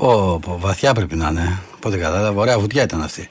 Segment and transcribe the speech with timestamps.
[0.00, 1.62] Πω, πω, βαθιά πρέπει να είναι.
[1.80, 3.28] Πότε κατάλαβα, ωραία βουτιά ήταν αυτή.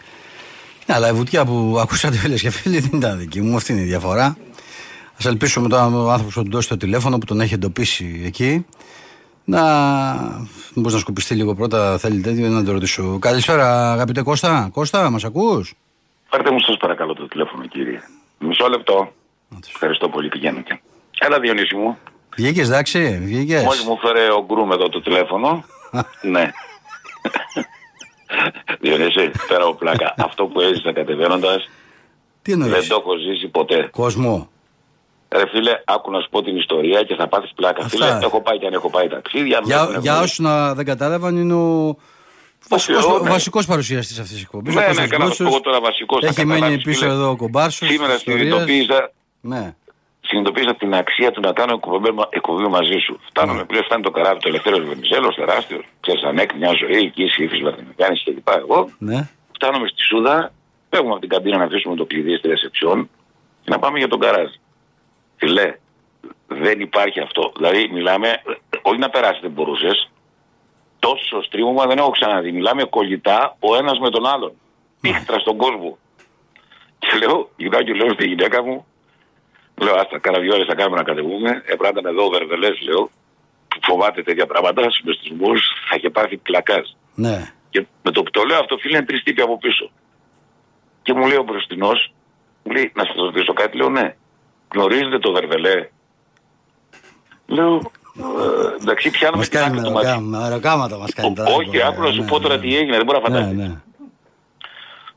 [0.85, 3.81] Ναι, αλλά η βουτιά που ακούσατε φίλες και φίλοι δεν ήταν δική μου, αυτή είναι
[3.81, 4.25] η διαφορά.
[4.25, 8.65] Α ελπίσουμε τώρα ο άνθρωπος που του δώσει το τηλέφωνο που τον έχει εντοπίσει εκεί
[9.43, 9.61] να.
[10.73, 13.19] Μήπως να σκουπιστεί λίγο πρώτα, θέλει τέτοιο να το ρωτήσω.
[13.19, 14.69] Καλησπέρα, αγαπητέ Κώστα.
[14.73, 15.73] Κώστα, μας ακούς;
[16.29, 18.01] Πάρτε μου σας παρακαλώ το τηλέφωνο, κύριε.
[18.39, 19.11] Μισό λεπτό.
[19.67, 20.79] Ευχαριστώ πολύ, πηγαίνω και.
[21.19, 21.97] Έλα, Διονύση μου.
[22.35, 23.63] Βγήκες, εντάξει, βγήκες.
[23.63, 25.63] Μόλις μου φέρε ο Γκρούμ εδώ το τηλέφωνο.
[26.21, 26.51] Ναι.
[28.79, 30.13] Διονύση, πέρα από πλάκα.
[30.17, 31.69] Αυτό που έζησα κατεβαίνοντας
[32.41, 33.87] Τι εννοείς; δεν το έχω ζήσει ποτέ.
[33.91, 34.49] Κόσμο.
[35.35, 37.83] Ρε φίλε, άκου να σου πω την ιστορία και θα πάθεις πλάκα.
[37.85, 38.05] Αυτά.
[38.05, 39.59] Φίλε, έχω πάει και αν έχω πάει ταξίδια.
[39.63, 41.95] Για, με- για όσους να δεν κατάλαβαν, είναι ο
[42.69, 43.29] βασικός, εγώ, ναι.
[43.29, 44.75] βασικός παρουσιαστής αυτής της εκπομπής.
[44.75, 45.61] ο Ναι, Κώστας ναι, καλά, να σου πω Γκότσος.
[45.65, 46.23] εγώ τώρα βασικός.
[46.23, 47.87] Έχει μείνει πίσω εδώ ο κομπάρσος.
[47.87, 48.45] Σήμερα της ιστορίας.
[48.63, 49.75] συνειδητοποίησα Ναι.
[50.29, 53.19] Συνειδητοποίησα την αξία του να κάνω εκπομπή, μα- εκπομπή μαζί σου.
[53.29, 55.83] Φτάνουμε πλέον, φτάνει το καράβι, το ελευθερό Βενιζέλος, τεράστιος.
[55.99, 58.57] Ξέρεις, ανέκτη μια ζωή, εκεί η ύφης Λατινικάνη και λοιπά.
[58.57, 59.29] Εγώ Ναι.
[59.55, 60.51] φτάνουμε στη Σούδα,
[60.89, 63.09] φεύγουμε από την καμπίνα να αφήσουμε το κλειδί στη ρεσεψιόν
[63.63, 64.49] και να πάμε για τον καράζ.
[65.37, 65.75] Φιλέ,
[66.47, 67.51] δεν υπάρχει αυτό.
[67.55, 68.41] Δηλαδή, μιλάμε,
[68.81, 70.09] όχι να περάσεις δεν μπορούσες.
[70.99, 72.51] Τόσο στρίμωμα δεν έχω ξαναδεί.
[72.51, 74.51] Μιλάμε κολλητά ο ένας με τον άλλον.
[75.01, 75.97] Πίχτρα στον κόσμο.
[76.99, 78.85] Και λέω, γυρνάω και λέω στη γυναίκα μου,
[79.85, 81.49] λέω, άστα κάνα δυο ώρες θα κάνουμε να κατεβούμε.
[81.65, 83.01] Έπρεπε εδώ ο Βερβελές, λέω,
[83.67, 86.97] που φοβάται τέτοια πράγματα, με στους μουρους θα είχε πάθει πλακάς.
[87.15, 87.51] Ναι.
[87.69, 89.89] Και με το που το λέω αυτό, φίλε, είναι τρεις τύποι από πίσω.
[91.01, 92.13] Και μου λέει ο μπροστινός,
[92.63, 94.15] μου λέει, να σας ρωτήσω κάτι, λέω ναι.
[94.73, 95.89] Γνωρίζετε το Βερβελέ;
[97.47, 100.05] Λέω, ε, εντάξει, πιάνουμε Μας την κάνει άκρη του μάτι.
[100.07, 101.49] μεροκάματα, μεροκάματα μας κάνει τώρα.
[101.53, 103.57] Όχι, άκου να σου πω τώρα τι έγινε, δεν μπορώ να Ναι, φανταστείς.
[103.67, 103.81] ναι,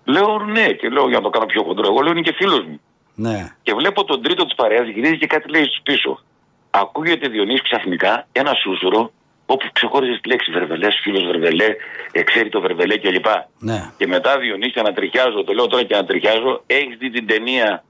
[0.04, 1.86] Λέω ναι, και λέω για να το κάνω πιο χοντρό.
[1.86, 2.80] Εγώ λέω είναι και φίλος μου.
[3.14, 3.54] Ναι.
[3.62, 6.22] Και βλέπω τον τρίτο της παρέας γυρίζει και κάτι λέει στους πίσω.
[6.70, 9.12] Ακούγεται Διονύσης ξαφνικά ένα σούσουρο
[9.46, 11.76] όπου ξεχώριζες τη λέξη Βερβελέ, φίλος Βερβελέ,
[12.12, 13.26] ε, ξέρει το Βερβελέ κλπ.
[13.58, 13.90] Ναι.
[13.96, 17.84] Και μετά Διονύση ανατριχιάζω, το λέω τώρα και ανατριχιάζω, έχεις δει την ταινία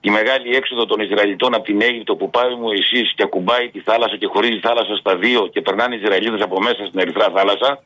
[0.00, 3.80] η μεγάλη έξοδο των Ισραηλιτών από την Αίγυπτο που πάει μου εσείς και ακουμπάει τη
[3.80, 7.30] θάλασσα και χωρίζει τη θάλασσα στα δύο και περνάνε οι Ισραηλίτες από μέσα στην Ερυθρά
[7.34, 7.82] θάλασσα.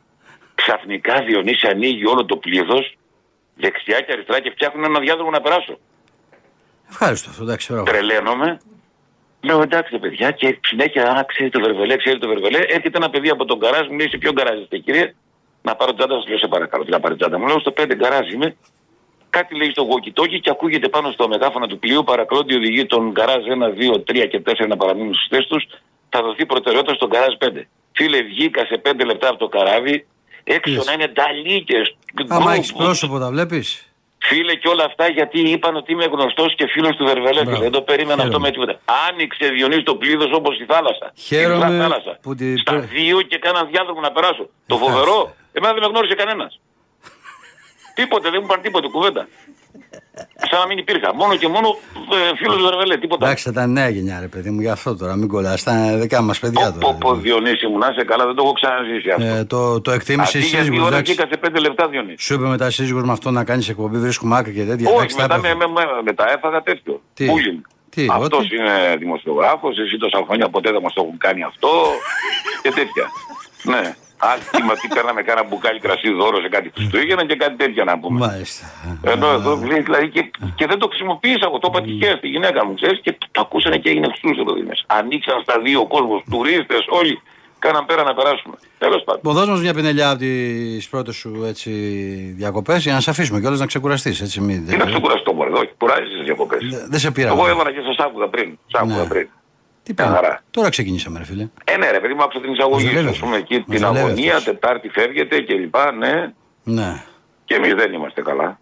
[0.54, 2.96] Ξαφνικά Διονύση ανοίγει όλο το πλήθος
[3.56, 5.78] δεξιά και αριστερά και φτιάχνουν ένα διάδρομο να περάσω.
[6.90, 7.84] Ευχαριστώ αυτό, εντάξει, ωραία.
[7.84, 8.60] Τρελαίνομαι.
[9.42, 12.58] Λέω εντάξει ρε παιδιά και συνέχεια α, ξέρει το βερβελέ, ξέρει το βερβελέ.
[12.58, 15.14] Έρχεται ένα παιδί από τον καράζ, μου λέει σε ποιο γκαράζ είστε κύριε;
[15.62, 17.38] Να πάρω τσάντα, σας λέω σε παρακαλώ, τι να πάρει τσάντα.
[17.38, 18.56] Μου λέω στο 5 γκαράζ είμαι.
[19.30, 22.04] Κάτι λέει στο walkie και ακούγεται πάνω στο μεγάφωνα του πλοίου.
[22.04, 25.60] Παρακαλώ ότι οδηγεί τον γκαράζ 1, 2, 3 και 4 να παραμείνουν στι θέσει του.
[26.08, 27.66] Θα δοθεί προτεραιότητα στον γκαράζ 5.
[27.92, 30.06] Φίλε, βγήκα σε 5 λεπτά από το καράβι.
[30.44, 30.84] Έξω Yes.
[30.84, 31.96] να είναι νταλίκες.
[32.28, 33.89] Άμα έχεις πρόσωπο τα βλέπεις;
[34.22, 37.42] Φίλε και όλα αυτά γιατί είπαν ότι είμαι γνωστός και φίλος του Βερβελέ.
[37.44, 37.60] Μπράβο.
[37.60, 38.28] Δεν το περίμενα Χαίρομαι.
[38.28, 38.80] αυτό με τίποτα.
[39.08, 41.12] Άνοιξε Διονύσης το πλήθος όπως η θάλασσα.
[41.16, 42.18] Χαίρομαι Η Βρά θάλασσα.
[42.22, 44.48] που την- Στα δύο και κάναν διάδρομο να περάσω.
[44.66, 44.92] Το Ευχαριστώ.
[45.00, 46.60] φοβερό, εμένα δεν με γνώρισε κανένας.
[47.94, 49.28] τίποτε, δεν μου είπαν τίποτε κουβέντα.
[50.50, 51.14] Σαν να μην υπήρχα.
[51.14, 51.68] Μόνο και μόνο
[52.32, 52.96] ε, φίλος του Βερβελέ.
[52.98, 53.26] Τίποτα.
[53.26, 55.60] Εντάξει, ήταν νέα γενιά, ρε παιδί μου, γι' αυτό τώρα, μην κολλάς.
[55.60, 57.20] Ήταν δικά μας παιδιά Πω, πω, πω, τώρα.
[57.20, 59.24] Διονύση μου, να είσαι καλά, δεν το έχω ξαναζήσει αυτό.
[59.24, 61.12] Ε, το, το εκτίμησε η Αντί για δύο σύζυγος, ώρες εντάξει.
[61.12, 62.16] βγήκα σε πέντε λεπτά, Διονύση.
[62.24, 64.88] Σου είπε μετά η σύζυγος με αυτό να κάνεις εκπομπή, βρίσκουμε άκρη και τέτοια.
[64.88, 65.54] Όχι, εντάξει, τα μετά έπαθε.
[65.54, 67.02] με, με, με, μετά έφαγα τέτοιο.
[67.14, 67.60] Τι; Bullying.
[67.90, 71.68] Τι, Αυτός ότι; είναι δημοσιογράφος, εσύ τόσα χρόνια ποτέ δεν μας το έχουν κάνει αυτό
[72.62, 73.04] και τέτοια.
[73.62, 73.94] ναι.
[74.28, 74.42] Άλλοι
[74.80, 78.18] τι παίρναμε κάνα μπουκάλι κρασί δώρο σε κάτι Χριστούγεννα και κάτι τέτοια να πούμε.
[78.26, 78.64] Μάλιστα.
[79.02, 82.64] Ενώ εδώ λέει, δηλαδή και, και δεν το χρησιμοποίησα εγώ, το είπα τυχαία στη γυναίκα
[82.66, 84.82] μου, ξέρεις, και το ακούσανε και έγινε χθούς εδώ μέσα.
[84.86, 87.20] Ανοίξαν στα δύο κόσμος, τουρίστες, όλοι,
[87.58, 88.54] κάναν πέρα να περάσουμε.
[88.78, 89.20] Τέλος πάντων.
[89.24, 91.70] Μπο, δώσ' μας μια πινελιά από τις πρώτες σου έτσι,
[92.36, 94.20] διακοπές για να σε αφήσουμε κιόλας να ξεκουραστείς.
[94.20, 96.58] Έτσι, μην, Τι να ξεκουραστώ μωρέ, εδώ, κουράζεις τις διακοπές.
[96.70, 97.28] Δε- δεν σε πήρα.
[97.28, 97.48] Εγώ εγώ.
[97.48, 99.08] έβαλα και σας άκουγα πριν, σας άκουγα Ναι.
[99.08, 99.28] πριν.
[99.82, 100.16] Τι Μια πάνε.
[100.16, 100.42] χαρά.
[100.50, 101.48] Τώρα ξεκινήσαμε, ρε φίλε.
[101.64, 102.84] Ε, ναι, ρε παιδί μου, άκουσα την εισαγωγή.
[102.84, 103.50] Μας σου, δουλεύει ας πούμε, αυτός.
[103.50, 104.44] εκεί Μας την δουλεύει αγωνία, αυτός.
[104.54, 106.32] Τετάρτη φεύγεται και λοιπά, ναι.
[106.62, 107.02] Ναι.
[107.44, 108.58] Και εμείς δεν είμαστε καλά.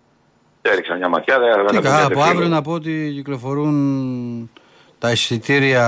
[0.63, 2.33] Έριξα μια ματιά, δεν Τι δεν καλά, ακούγεται από φίλο.
[2.33, 4.51] αύριο να πω ότι κυκλοφορούν
[4.99, 5.87] τα εισιτήρια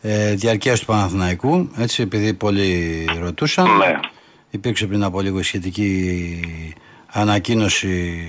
[0.00, 3.76] ε, διαρκείας του Παναθηναϊκού, έτσι, επειδή πολλοί ρωτούσαν.
[3.76, 3.98] Ναι.
[4.50, 6.40] Υπήρξε πριν από λίγο η σχετική
[7.12, 8.22] ανακοίνωση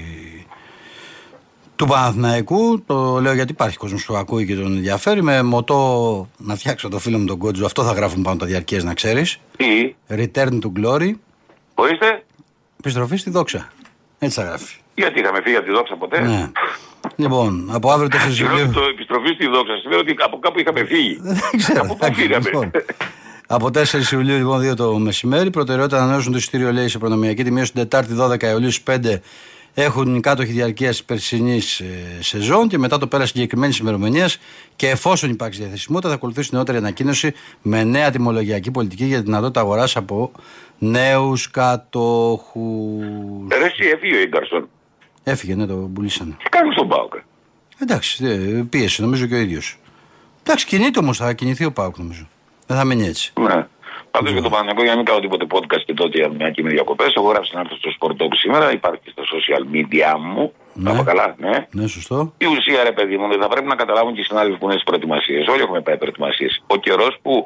[1.75, 2.83] του Παναθηναϊκού.
[2.85, 5.21] Το λέω γιατί υπάρχει κόσμος που ακούει και τον ενδιαφέρει.
[5.21, 7.65] Με μοτό να φτιάξω το φίλο μου τον Κότζο.
[7.65, 9.37] Αυτό θα γράφουν πάνω τα διαρκέ να ξέρεις.
[9.57, 11.11] Τι, Return to glory.
[11.75, 12.23] ορίστε,
[12.79, 13.71] Επιστροφή στη δόξα.
[14.19, 14.75] Έτσι θα γράφει.
[14.95, 16.51] γιατί είχαμε φύγει από τη δόξα ποτέ; Ναι.
[17.15, 18.73] λοιπόν, από αύριο 4 Συγγνώμη, Ιουλίου.
[18.73, 21.19] το επιστροφή στη δόξα σημαίνει ότι από κάπου είχαμε φύγει.
[21.23, 21.81] Δεν ξέρω.
[21.81, 22.71] Από πού εντάξει, φύγαμε; λοιπόν.
[23.47, 25.49] Από 4 Ιουλίου λοιπόν 2 το μεσημέρι.
[25.49, 28.83] Προτεραιότητα να ανανεώσουν το εισιτήριο λέει σε προνομιακή τιμή ως την Τετάρτη 12 Ιουλίου στις
[29.01, 29.15] 5
[29.73, 31.85] έχουν οι κάτοχοι διαρκείας περσινής ε,
[32.19, 34.39] σεζόν και μετά το πέρας συγκεκριμένης ημερομηνίας
[34.75, 39.59] και εφόσον υπάρξει διαθεσιμότητα θα ακολουθήσει νεότερη ανακοίνωση με νέα τιμολογιακή πολιτική για τη δυνατότητα
[39.59, 40.31] αγοράς από
[40.77, 42.99] νέους κατόχου.
[43.57, 44.69] Ρε εσύ έφυγε ο Ίγκαρσον.
[45.23, 46.35] Έφυγε, ναι, το πουλήσανε.
[46.43, 47.13] Τι κάνεις στον Πάοκ.
[47.81, 49.77] Εντάξει, ε, πίεση νομίζω και ο ίδιος.
[50.43, 52.27] Εντάξει, κινείται όμως, θα κινηθεί ο Πάουκ νομίζω.
[52.67, 53.33] Δεν θα μείνει έτσι.
[53.39, 53.67] Ναι.
[54.15, 56.63] Πάντω για το Παναγενικό, για να μην κάνω τίποτε podcast και τότε για μια και
[56.63, 60.12] με διακοπές, έχω γράψει ένα άρθρο στο Sport Talk σήμερα, υπάρχει και στα social media
[60.19, 60.54] μου.
[60.74, 60.92] Ναι.
[60.92, 61.04] Ναι.
[61.04, 61.68] καλά, ναι.
[61.71, 62.33] Ναι, σωστό.
[62.38, 64.83] Η ουσία, ρε παιδί μου, θα πρέπει να καταλάβουν και οι συνάδελφοι που είναι στις
[64.83, 65.48] προετοιμασίες.
[65.48, 66.63] Όλοι έχουμε πάει προετοιμασίες.
[66.68, 67.45] Ο καιρός που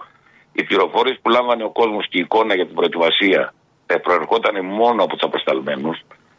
[0.51, 3.53] η πληροφόρηση που λάμβανε ο κόσμος και η εικόνα για την προετοιμασία
[3.85, 5.97] ε, προερχόταν μόνο από τους απεσταλμένους,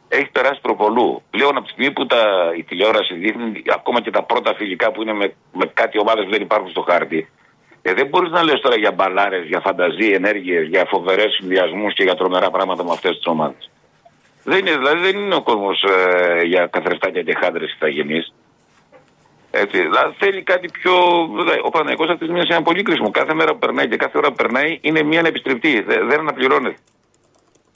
[0.08, 1.22] έχει περάσει προπολού.
[1.30, 2.22] Πλέον από τη στιγμή που τα,
[2.56, 6.30] η τηλεόραση δείχνει ακόμα και τα πρώτα φιλικά που είναι με, με κάτι ομάδες που
[6.30, 7.28] δεν υπάρχουν στο χάρτη,
[7.82, 12.02] ε, δεν μπορείς να λες τώρα για μπαλάρες, για φανταζίε, ενέργειες, για φοβερές συνδυασμούς και
[12.02, 13.70] για τρομερά πράγματα με αυτές τις ομάδες.
[14.44, 18.20] Δεν είναι, δηλαδή δεν είναι ο κόσμος ε, για καθρεφτάκια και χάντρες ηθαγενεί.
[19.50, 20.92] Έτσι, δηλαδή θέλει κάτι πιο.
[21.36, 23.10] δηλαδή, Ο Παναγικό αυτής τη στιγμή είναι ένα πολύ κρίσιμο.
[23.10, 25.80] Κάθε μέρα που περνάει και κάθε ώρα που περνάει είναι μία ανεπιστρεπτή.
[25.82, 26.76] Δε- Δεν αναπληρώνεται.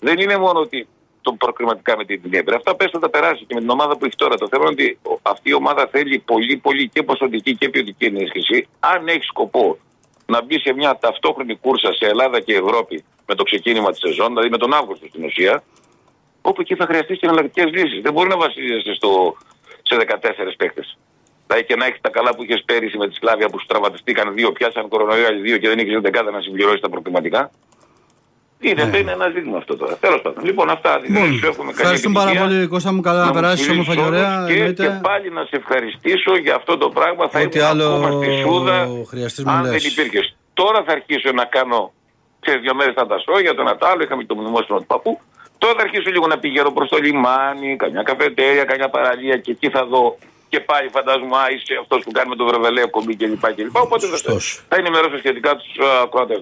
[0.00, 0.86] Δεν είναι μόνο ότι
[1.20, 2.56] το προκριματικά με την Δνήπρα.
[2.56, 4.36] Αυτά πες θα τα περάσει και με την ομάδα που έχει τώρα.
[4.36, 8.04] Το θέμα είναι ότι ο- αυτή η ομάδα θέλει πολύ, πολύ και ποσοτική και ποιοτική
[8.04, 8.66] ενίσχυση.
[8.80, 9.78] Αν έχει σκοπό
[10.26, 14.28] να μπει σε μια ταυτόχρονη κούρσα σε Ελλάδα και Ευρώπη με το ξεκίνημα της σεζόν,
[14.28, 15.62] δηλαδή με τον Αύγουστο στην ουσία,
[16.42, 18.02] όπου εκεί θα χρειαστείς και εναλλακτικές λύσεις.
[18.02, 19.36] Δεν μπορεί να βασίζεσαι στο,
[19.82, 20.98] σε 14 παίκτες.
[21.46, 24.34] Δηλαδή και να έχεις τα καλά που είχες πέρυσι με τη Σλάβια που σου τραυματιστήκαν
[24.34, 27.50] δύο, πιάσαν κορονοϊό άλλοι δύο και δεν είχε δεκάδα να συμπληρώσει τα προκριματικά.
[28.68, 28.98] Είναι, Ναι.
[28.98, 29.96] είναι ένα ζήτημα αυτό τώρα.
[29.96, 30.44] Τέλος πάντων.
[30.44, 31.00] Λοιπόν, αυτά.
[31.04, 32.54] Λοιπόν, σου εύχομαι καλή ευχαριστούμε πάρα επιτυχία.
[32.56, 33.00] πολύ, Κώστα μου.
[33.00, 34.36] Καλά να μου περάσει στείλεις όμορφα και ωραία.
[34.38, 34.82] όρους Και, εννοείται.
[34.86, 37.28] και πάλι να σε ευχαριστήσω για αυτό το πράγμα.
[37.28, 38.76] Θα Ό,τι ήμουν άλλο ακόμα στη Σούδα
[39.10, 39.70] χρειαστείς μου αν λες.
[39.70, 40.36] δεν υπήρχες.
[40.54, 41.92] Τώρα θα αρχίσω να κάνω
[42.46, 45.20] σε δύο μέρες θα τα σώ για τον Ατάλο, είχαμε και το μνημόσυνο του παππού.
[45.58, 49.68] Τώρα θα αρχίσω λίγο να πηγαίνω προς το λιμάνι, καμιά καφετέρια, καμιά παραλία και εκεί
[49.70, 50.18] θα δω
[50.48, 53.44] και πάλι φαντάζομαι α, είσαι αυτός που κάνει με το βρεβελαίο κομπή κλπ.
[53.54, 53.76] κλπ.
[53.76, 54.62] Οπότε θα, Σωστός.
[54.68, 56.40] θα ενημερώσω σχετικά τους uh, ακροατές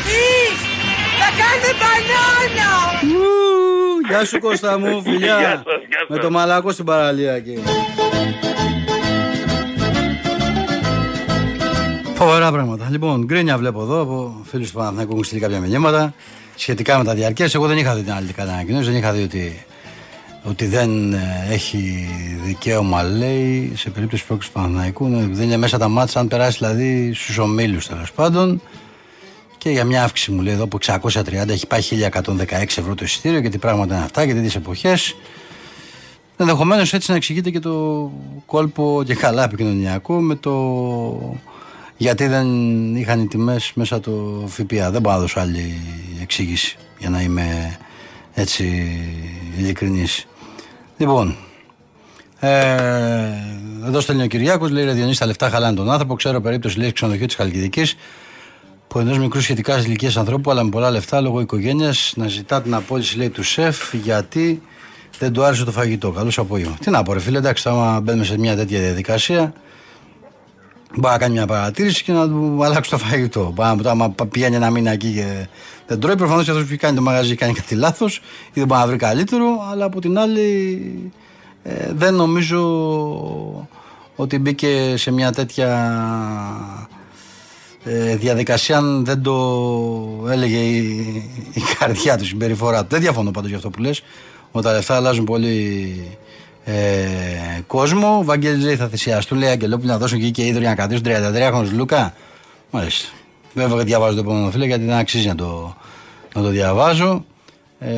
[0.00, 0.12] μας.
[0.12, 0.60] Λίζα!
[0.60, 0.60] Θα βγεις!
[1.20, 2.72] Θα κάνουμε μπανάνα!
[3.14, 5.38] Ου, Γεια σου Κώστα μου, Γεια φιλιά.
[5.38, 6.24] σας, γεια Με σας.
[6.24, 7.58] το μαλάκο στην παραλία εκεί.
[12.14, 12.86] Φοβερά πράγματα.
[12.90, 16.14] Λοιπόν, γκρίνια βλέπω εδώ από φίλους του Παναθηναϊκού έχουν στείλει κάποια μηνύματα
[16.54, 17.54] σχετικά με τα διαρκές.
[17.54, 19.64] Εγώ δεν είχα δει την άλλη κατά ανακοίνωση, δεν είχα δει ότι,
[20.42, 22.08] ότι δεν ε, έχει
[22.44, 25.08] δικαίωμα, λέει, σε περίπτωση πρόκληση του Παναθηναϊκού.
[25.08, 28.62] να Δεν είναι μέσα τα μάτσα, αν περάσει δηλαδή στους ομίλους τέλος πάντων.
[29.60, 31.80] Και για μια αύξηση μου λέει εδώ από 630 έχει πάει
[32.12, 35.16] 1116 ευρώ το εισιτήριο και τι πράγματα είναι αυτά και τις εποχές.
[36.36, 38.10] Ενδεχομένως έτσι να εξηγείται και το
[38.46, 41.38] κόλπο και καλά επικοινωνιακό με το
[41.96, 42.46] γιατί δεν
[42.96, 44.90] είχαν οι τιμές μέσα το ΦΠΑ.
[44.90, 45.80] Δεν μπορώ να δώσω άλλη
[46.20, 47.78] εξήγηση για να είμαι
[48.34, 48.64] έτσι
[49.58, 50.26] ειλικρινής.
[50.96, 51.36] Λοιπόν,
[52.40, 52.76] ε,
[53.86, 56.14] εδώ στέλνει ο Κυριάκο, λέει ρε Διονύση, τα λεφτά χαλάνε τον άνθρωπο.
[56.14, 57.96] Ξέρω περίπτωση λέει ξενοδοχείο της Χαλκιδικής
[58.90, 62.74] που ενός μικρού σχετικά ηλικίας ανθρώπου, αλλά με πολλά λεφτά λόγω οικογένειας, να ζητά την
[62.74, 64.62] απόλυση λέει του σεφ γιατί
[65.18, 66.10] δεν του άρεσε το φαγητό.
[66.10, 66.76] Καλό απόγευμα.
[66.80, 69.52] Τι να πω, ρε φίλε, εντάξει, άμα μπαίνουμε σε μια τέτοια διαδικασία,
[70.94, 73.52] μπορεί να κάνει μια παρατήρηση και να του αλλάξει το φαγητό.
[73.54, 75.46] Μπορεί να άμα πηγαίνει ένα μήνα εκεί και
[75.86, 78.66] δεν τρώει, προφανώς και αυτός που έχει κάνει το μαγαζί κάνει κάτι λάθος ή δεν
[78.66, 81.12] μπορεί να βρει καλύτερο, αλλά από την άλλη
[81.62, 82.60] ε, δεν νομίζω
[84.16, 85.70] ότι μπήκε σε μια τέτοια
[87.84, 89.36] ε, διαδικασία αν δεν το
[90.30, 90.76] έλεγε η,
[91.52, 92.86] η καρδιά του, η συμπεριφορά του.
[92.88, 94.02] Δεν διαφωνώ πάντως για αυτό που λες.
[94.52, 95.94] Ότι τα λεφτά αλλάζουν πολύ
[96.64, 98.18] ε, κόσμο.
[98.18, 101.48] Ο Βαγγέλης λέει θα θυσιαστούν, λέει Αγγελόπουλοι να δώσουν και, και ίδρυοι να κρατήσουν 33
[101.48, 102.14] χρόνους Λούκα.
[102.70, 103.08] Μάλιστα.
[103.54, 105.76] Βέβαια διαβάζω το επόμενο φίλο γιατί δεν αξίζει να το,
[106.34, 107.24] να το διαβάζω.
[107.78, 107.90] Ε,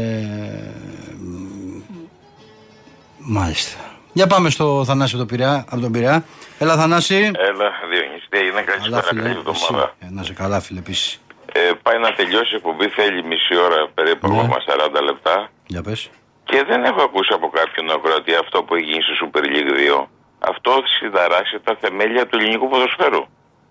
[3.18, 3.76] μάλιστα.
[4.12, 5.64] Για πάμε στο Θανάση από τον Πειραιά.
[5.68, 6.24] Από τον Πειραιά.
[6.58, 7.14] Έλα Θανάση.
[7.14, 9.20] Έλα, Διονύση, τι έγινε, Καλά καλησπέρα, φίλε.
[9.22, 9.38] καλή Εσύ.
[9.46, 9.84] εβδομάδα.
[10.04, 11.10] Ε, να σε καλά φίλε επίσης.
[11.52, 14.38] Ε, πάει να τελειώσει η εκπομπή, θέλει μισή ώρα περίπου, Ναι.
[14.38, 15.34] ακόμα 40 λεπτά.
[15.66, 16.00] Για πες.
[16.44, 20.08] Και δεν έχω ακούσει από κάποιον ακροατή αυτό που έχει γίνει στη Super League 2.
[20.50, 23.22] Αυτό συνταράσσει τα θεμέλια του ελληνικού ποδοσφαίρου.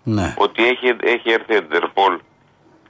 [0.03, 0.27] Ναι.
[0.37, 2.13] Ότι έχει, έχει έρθει η Εντερπολ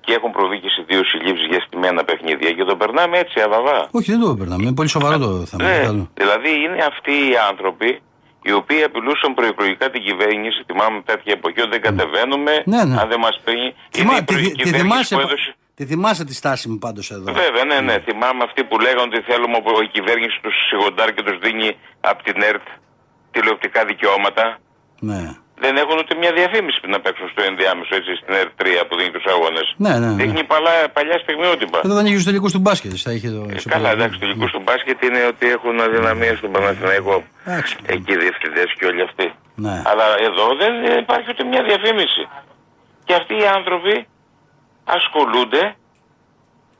[0.05, 3.87] και έχουν προβεί και σε δύο συλλήψεις για στημένα παιχνίδια και το περνάμε έτσι αβαβά.
[3.91, 4.63] Όχι, δεν το περνάμε.
[4.63, 5.63] Είναι πολύ σοβαρό το θέμα.
[5.63, 6.09] Ναι, Άλλο.
[6.13, 8.01] δηλαδή είναι αυτοί οι άνθρωποι
[8.43, 10.63] οι οποίοι απειλούσαν προεκλογικά την κυβέρνηση.
[10.67, 12.63] Θυμάμαι τέτοια εποχή ότι δεν κατεβαίνουμε.
[12.65, 12.95] Ναι, ναι.
[13.01, 13.55] Αν δεν μας πει.
[13.91, 15.55] Θυμά- Είναι η τη, προε- τη, τη, κυβέρνηση θυμάσαι, που έδωσε.
[15.75, 17.33] τη θυμάσαι τη στάση μου πάντως εδώ.
[17.33, 17.99] Βέβαια, ναι, ναι.
[18.07, 22.23] Θυμάμαι αυτοί που λέγανε ότι θέλουμε από η κυβέρνηση τους σιγοντάρ και τους δίνει από
[22.23, 22.65] την ΕΡΤ
[23.31, 24.57] τηλεοπτικά δικαιώματα.
[24.99, 25.35] Ναι.
[25.63, 29.11] Δεν έχουν ούτε μια διαφήμιση να παίξουν στο ενδιάμεσο έτσι στην ΕΡΤ 3 που δίνει
[29.17, 29.67] τους αγώνες.
[29.85, 30.17] Ναι, ναι, ναι.
[30.21, 31.79] Δείχνει παλά, παλιά στιγμιότυπα.
[31.85, 32.91] Εδώ δεν είχε του τελικούς του μπάσκετ.
[33.07, 33.41] Θα είχε το.
[33.53, 33.99] Ε, στο καλά, παρελθόν.
[33.99, 37.15] εντάξει, το τελικό του μπάσκετ είναι ότι έχουν αδυναμία στον Παναθηναϊκό.
[37.45, 37.73] Εντάξει.
[37.95, 39.25] Εκεί διευθυντές και όλοι αυτοί.
[39.65, 39.75] Ναι.
[39.89, 42.23] Αλλά εδώ δεν υπάρχει ούτε μια διαφήμιση.
[43.07, 43.93] Και αυτοί οι άνθρωποι
[44.97, 45.63] ασχολούνται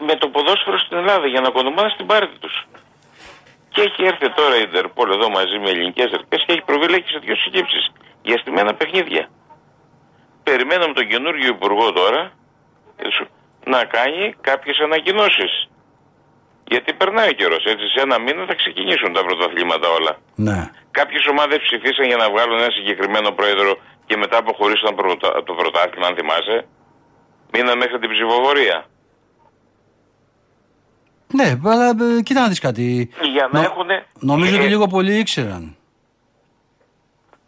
[0.07, 2.55] με το ποδόσφαιρο στην Ελλάδα για να κονομάνε στην πάρτη τους.
[3.73, 7.01] Και έχει έρθει τώρα η Ιντερπόλ εδώ μαζί με ελληνικές αρχέ και έχει προβεί λέει,
[7.01, 7.79] και σε δύο συλλήψει
[8.21, 9.23] για στημένα παιχνίδια.
[10.43, 12.21] Περιμένουμε τον καινούργιο υπουργό τώρα
[12.95, 13.29] ε, σου-
[13.65, 15.53] να κάνει κάποιες ανακοινώσεις.
[16.71, 17.63] Γιατί περνάει ο καιρός.
[17.65, 20.13] Έτσι, σε ένα μήνα θα ξεκινήσουν τα πρωταθλήματα όλα.
[20.35, 20.69] Ναι.
[20.91, 23.71] Κάποιες ομάδες ψηφίσαν για να βγάλουν ένα συγκεκριμένο πρόεδρο
[24.05, 26.57] και μετά αποχωρήσαν πρωτα- το πρωτάθλημα, αν θυμάσαι.
[27.53, 28.85] Μείναν μέχρι την ψηφοφορία.
[31.31, 33.09] Ναι, αλλά ε, κοίτα να δεις κάτι.
[33.21, 35.75] Για να Νο- έχουνε- Νομίζω Ε, ότι λίγο πολύ ήξεραν.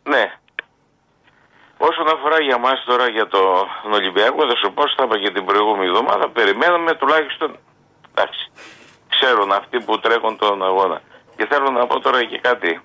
[0.03, 0.31] Ναι.
[1.77, 5.31] Όσον αφορά για μας τώρα για το, τον Ολυμπιακό, θα σου πω, στα είπα και
[5.31, 7.57] την προηγούμενη εβδομάδα, περιμέναμε τουλάχιστον,
[8.11, 8.51] εντάξει,
[9.09, 11.01] ξέρουν αυτοί που τρέχουν τον αγώνα.
[11.37, 12.81] Και θέλω να πω τώρα και κάτι.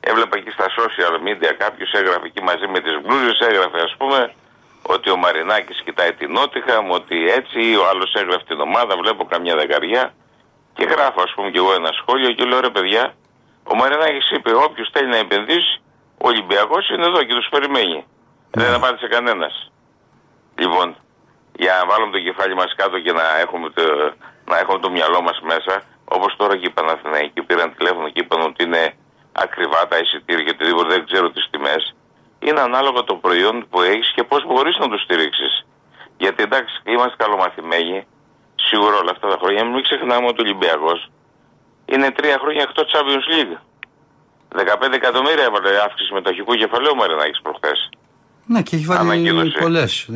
[0.00, 4.34] Έβλεπα εκεί στα social media κάποιος έγραφε εκεί μαζί με τις μπλούζες, έγραφε ας πούμε
[4.82, 9.56] ότι ο Μαρινάκης κοιτάει την Νότιχαμ, ότι έτσι, ο άλλος έγραφε την ομάδα, βλέπω καμιά
[9.56, 10.14] δεκαριά.
[10.74, 13.14] Και γράφω ας πούμε και εγώ ένα σχόλιο και λέω ρε παιδιά,
[13.64, 15.82] ο Μαρινάκης είπε όποιος θέλει να επενδύσει,
[16.18, 18.04] ο Ολυμπιακός είναι εδώ και τους περιμένει.
[18.50, 19.72] Δεν απάντησε κανένας.
[20.58, 20.96] Λοιπόν,
[21.52, 23.82] για να βάλουμε το κεφάλι μας κάτω και να έχουμε το,
[24.44, 28.40] να έχουμε το μυαλό μας μέσα, όπως τώρα και οι Παναθηναϊκοί πήραν τηλέφωνο και είπαν
[28.40, 28.94] ότι είναι
[29.32, 31.94] ακριβά τα εισιτήρια και οτιδήποτε δεν ξέρω τις τιμές,
[32.46, 35.66] είναι ανάλογα το προϊόν που έχεις και πώς μπορείς να το στηρίξεις.
[36.16, 38.06] Γιατί εντάξει, είμαστε καλομαθημένοι,
[38.54, 41.10] σίγουρα όλα αυτά τα χρόνια, μην ξεχνάμε ότι ο Ολυμπιακός
[41.84, 43.54] είναι τρία χρόνια εκτός Champions League.
[44.54, 47.88] 15 εκατομμύρια έβαλε αύξηση μετοχικού κεφαλαίου ο Μαρινάκης προχθές.
[48.46, 49.58] Ναι, και έχει βάλει Ανακοίνωσε.
[49.60, 50.06] πολλές.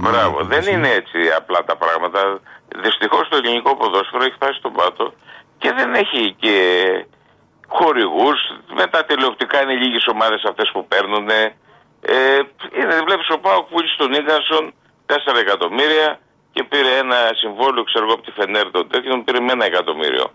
[0.00, 0.38] Μπράβο.
[0.44, 2.40] Δεν είναι έτσι απλά τα πράγματα.
[2.76, 5.12] Δυστυχώς το ελληνικό ποδόσφαιρο έχει φτάσει στον πάτο
[5.58, 6.56] και δεν έχει και
[7.68, 8.38] χορηγούς.
[8.74, 11.28] Με τα τηλεοπτικά είναι λίγες ομάδες αυτές που παίρνουν.
[12.08, 12.38] Ε,
[12.80, 14.64] είναι, βλέπεις ο Πάοκ που στον Ίγκανσον
[15.06, 16.20] 4 εκατομμύρια
[16.52, 20.26] και πήρε ένα συμβόλαιο, ξέρω εγώ, από τη Φενέρ τον τέτοιον, πήρε με ένα εκατομμύριο.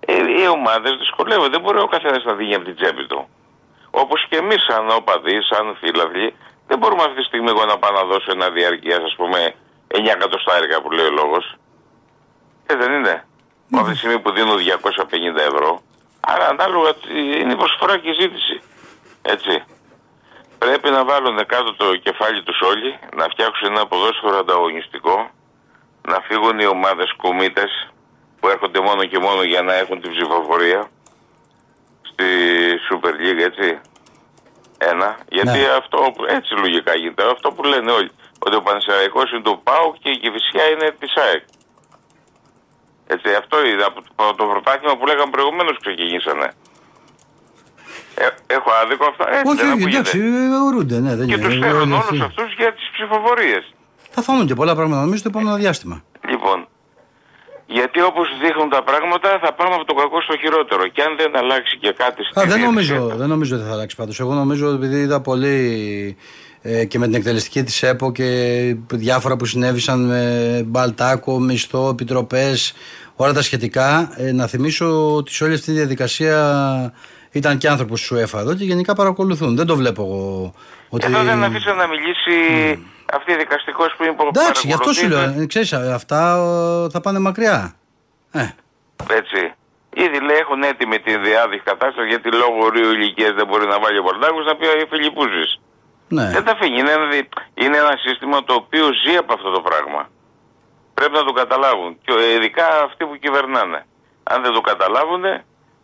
[0.00, 1.48] Ε, οι ομάδες δυσκολεύονται.
[1.50, 3.28] Δεν μπορεί ο καθένας να δίνει από την τσέπη του.
[3.90, 6.34] Όπως και εμείς, σαν οπαδοί, σαν φίλαθλοι,
[6.66, 9.54] δεν μπορούμε αυτή τη στιγμή εγώ να πάω να δώσω ένα διαρκείας, ας πούμε,
[9.88, 11.54] 9 εκατοστάρικα που λέει ο λόγος.
[12.66, 13.24] Ε, δεν είναι.
[13.72, 15.80] Από τη στιγμή που δίνω 250 ευρώ.
[16.20, 18.60] Άρα ανάλογα τι- είναι η προσφορά και η ζήτηση.
[19.22, 19.62] Έτσι.
[20.64, 25.30] Πρέπει να βάλουν κάτω το κεφάλι τους όλοι, να φτιάξουν ένα ποδόσφαιρο ανταγωνιστικό,
[26.08, 27.72] να φύγουν οι ομάδες κουμίτες
[28.40, 30.80] που έρχονται μόνο και μόνο για να έχουν την ψηφοφορία
[32.10, 32.26] στη
[32.88, 33.80] Super League, έτσι.
[34.78, 35.18] Ένα.
[35.28, 35.66] Γιατί Ναι.
[35.80, 37.30] αυτό που- έτσι λογικά γίνεται.
[37.30, 38.10] Αυτό που λένε όλοι.
[38.38, 41.44] Ότι ο Πανσεραϊκός είναι του ΠΑΟΚ και η Κηφισιά είναι της ΑΕΚ.
[43.06, 46.48] Έτσι, αυτό είναι από το, το πρωτάθλημα που λέγαμε προηγουμένως ξεκινήσανε.
[48.24, 49.24] Ε, έχω άδικο αυτά.
[49.36, 49.98] Έτσι Όχι, δεν όχι, ακούγεται.
[49.98, 50.20] εντάξει,
[50.66, 50.98] ορούνται.
[51.04, 51.44] Ναι, δεν Και είναι.
[51.44, 52.14] τους είναι φέρουν αυτή.
[52.14, 53.64] όλους αυτούς για τις ψηφοφορίες.
[54.10, 55.96] Θα φάμε και πολλά πράγματα νομίζω το επόμενο διάστημα.
[56.30, 56.58] Λοιπόν,
[57.66, 60.86] γιατί όπως δείχνουν τα πράγματα θα πάμε από το κακό στο χειρότερο.
[60.94, 63.72] Και αν δεν αλλάξει και κάτι στη Α, δεν, διαιτησία- νομίζω, δεν νομίζω ότι θα
[63.72, 64.20] αλλάξει πάντως.
[64.20, 66.16] Εγώ νομίζω ότι επειδή είδα πολύ
[66.62, 68.28] ε, και με την εκτελεστική της ΕΠΟ και
[68.92, 70.22] διάφορα που συνέβησαν με
[70.66, 72.74] μπαλτάκο, μισθό, επιτροπές,
[73.16, 74.12] όλα τα σχετικά.
[74.16, 76.92] Ε, να θυμίσω ότι σε όλη αυτή τη διαδικασία
[77.32, 79.56] ήταν και άνθρωποι σου UEFA εδώ και γενικά παρακολουθούν.
[79.56, 80.54] Δεν το βλέπω εγώ.
[80.88, 81.06] Ότι...
[81.06, 82.34] Εδώ δεν αφήσα να μιλήσει
[83.12, 85.18] αυτή η δικαστικός που είναι που Εντάξει, γι' αυτό σου λέω.
[85.18, 85.42] παρακολουθείται.
[85.44, 86.20] Ε, Ξέρεις, αυτά
[86.86, 87.74] ε, θα πάνε μακριά.
[88.32, 88.48] Ε,
[89.20, 89.54] Έτσι.
[89.94, 93.98] Ήδη λέει έχουν έτοιμη τη διάδικη κατάσταση γιατί λόγω ορίου ηλικίας δεν μπορεί να βάλει
[93.98, 95.50] ο Πορτάκος να πει ο Φιλιππούζης.
[96.08, 96.30] ναι.
[96.30, 96.78] Δεν τα αφήνει.
[96.78, 100.08] Είναι, ένα δι- είναι ένα σύστημα το οποίο ζει από αυτό το πράγμα.
[100.94, 101.90] Πρέπει να το καταλάβουν.
[102.04, 103.86] Και ε, ειδικά αυτοί που κυβερνάνε.
[104.22, 105.22] Αν δεν το καταλάβουν,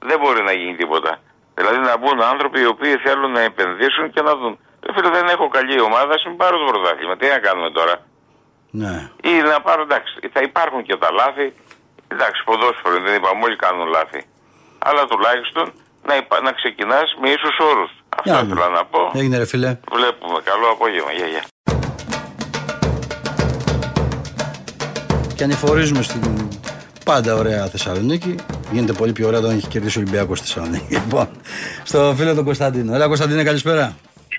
[0.08, 1.12] δεν μπορεί να γίνει τίποτα.
[1.58, 4.54] Δηλαδή να μπουν άνθρωποι οι οποίοι θέλουν να επενδύσουν και να δουν.
[4.86, 7.14] «Ε, Φίλε, δεν έχω καλή ομάδα, ας μην πάρω το πρωτάθλημα.
[7.16, 7.94] Τι να κάνουμε τώρα;
[8.82, 8.94] ναι.
[9.30, 11.46] Ή να πάρω, εντάξει, θα υπάρχουν και τα λάθη.
[12.08, 14.20] Εντάξει, ποδόσφαιρο δεν είπαμε, όλοι κάνουν λάθη.
[14.78, 15.64] Αλλά τουλάχιστον
[16.08, 16.40] να, υπα...
[16.40, 17.90] να ξεκινάς με ίσους όρους.
[18.16, 18.76] Αυτό Για να ήθελα δούμε.
[18.78, 19.10] να πω.
[19.14, 19.70] Έγινε ρε φίλε.
[19.92, 20.38] Βλέπουμε.
[20.50, 21.12] Καλό απόγευμα.
[21.12, 21.42] Γεια, γεια.
[25.36, 26.48] και ανηφορίζουμε στην
[27.04, 28.34] πάντα ωραία Θεσσαλονίκη.
[28.72, 30.94] Γίνεται πολύ πιο ωραία όταν έχει κερδίσει ο Ολυμπιακός στη Θεσσαλονίκη.
[31.04, 31.28] Λοιπόν,
[31.84, 32.94] στο φίλο τον Κωνσταντίνο.
[32.94, 33.96] Έλα, Κωνσταντίνε, καλησπέρα.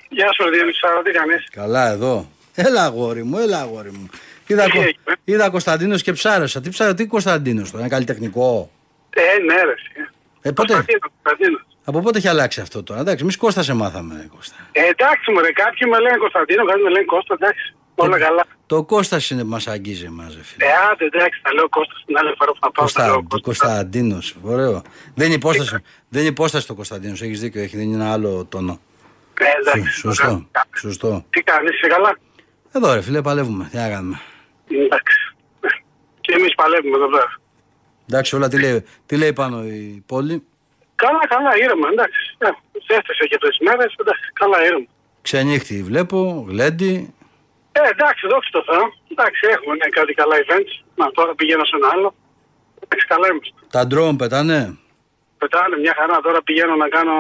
[0.10, 1.48] Γεια σου, Διονύσαρο, τι κάνεις.
[1.52, 2.30] Καλά, εδώ.
[2.56, 4.10] Έλα, αγόρι μου, έλα, αγόρι μου.
[4.48, 6.62] Είδα, Τι Κω- έγινε; είδα Κωνσταντίνος και ψάρωσα.
[6.62, 8.70] Τι ψάρωσα, τι Κωνσταντίνος τώρα, είναι καλλιτεχνικό;
[9.10, 9.72] Ε, ναι, ρε.
[9.72, 10.10] εσύ.
[10.42, 11.62] Ε, πότε, Κωνσταντίνος, Κωνσταντίνος.
[11.86, 14.56] από πότε έχει αλλάξει αυτό τώρα; Εντάξει, εμείς Κώστα σε μάθαμε, Κώστα.
[14.72, 17.76] Ε, εντάξει, μωρέ, κάποιοι με λένε Κωνσταντίνο, κάποιοι με λένε Κώστα, εντάξει.
[18.00, 18.46] Όλα καλά.
[18.66, 20.66] Το Κώστας είναι που μας αγγίζει εμάς, ρε φίλε.
[20.66, 22.88] Ε, άντε, εντάξει, θα λέω Κώστας την άλλη φορά που θα πάω.
[22.88, 23.40] θα λέω Κωνστα...
[23.42, 24.82] Κωνσταντίνος, ωραίο.
[25.16, 25.76] Δεν είναι υπόσταση,
[26.10, 28.80] δεν είναι υπόσταση το Κωνσταντίνος, έχεις δίκιο, έχει, δεν είναι ένα άλλο τόνο.
[29.40, 29.92] Ε, εντάξει.
[29.92, 30.28] Σω- Σωστό.
[30.28, 30.46] ωραία.
[30.76, 31.26] Σωστό.
[31.30, 32.18] Τι κάνεις, είσαι καλά;
[32.72, 33.68] Εδώ ρε φίλε, παλεύουμε.
[33.72, 34.20] Τι να κάνουμε.
[34.68, 35.36] Εντάξει.
[36.22, 37.40] Και εμείς παλεύουμε εδώ πέρα.
[38.10, 40.44] Εντάξει, όλα τι λέει, τι λέει πάνω η πόλη;
[40.96, 42.36] Καλά, καλά, ήρεμα, εντάξει.
[42.38, 42.48] Ε,
[42.94, 44.86] Ζέστησε και τρεις μέρες, εντάξει, καλά, ήρεμα.
[45.22, 47.14] Ξενύχτη βλέπω, γλέντι.
[47.78, 48.84] Ε, εντάξει, δόξα τω Θεώ.
[49.14, 50.74] Εντάξει, έχουμε ναι, κάτι καλά events.
[51.00, 52.10] Να, τώρα πηγαίνω σε ένα άλλο.
[52.84, 53.60] Εντάξει, καλά είμαστε.
[53.76, 54.60] Τα ντρόουν πετάνε;
[55.42, 56.16] Πετάνε μια χαρά.
[56.28, 57.16] Τώρα πηγαίνω να κάνω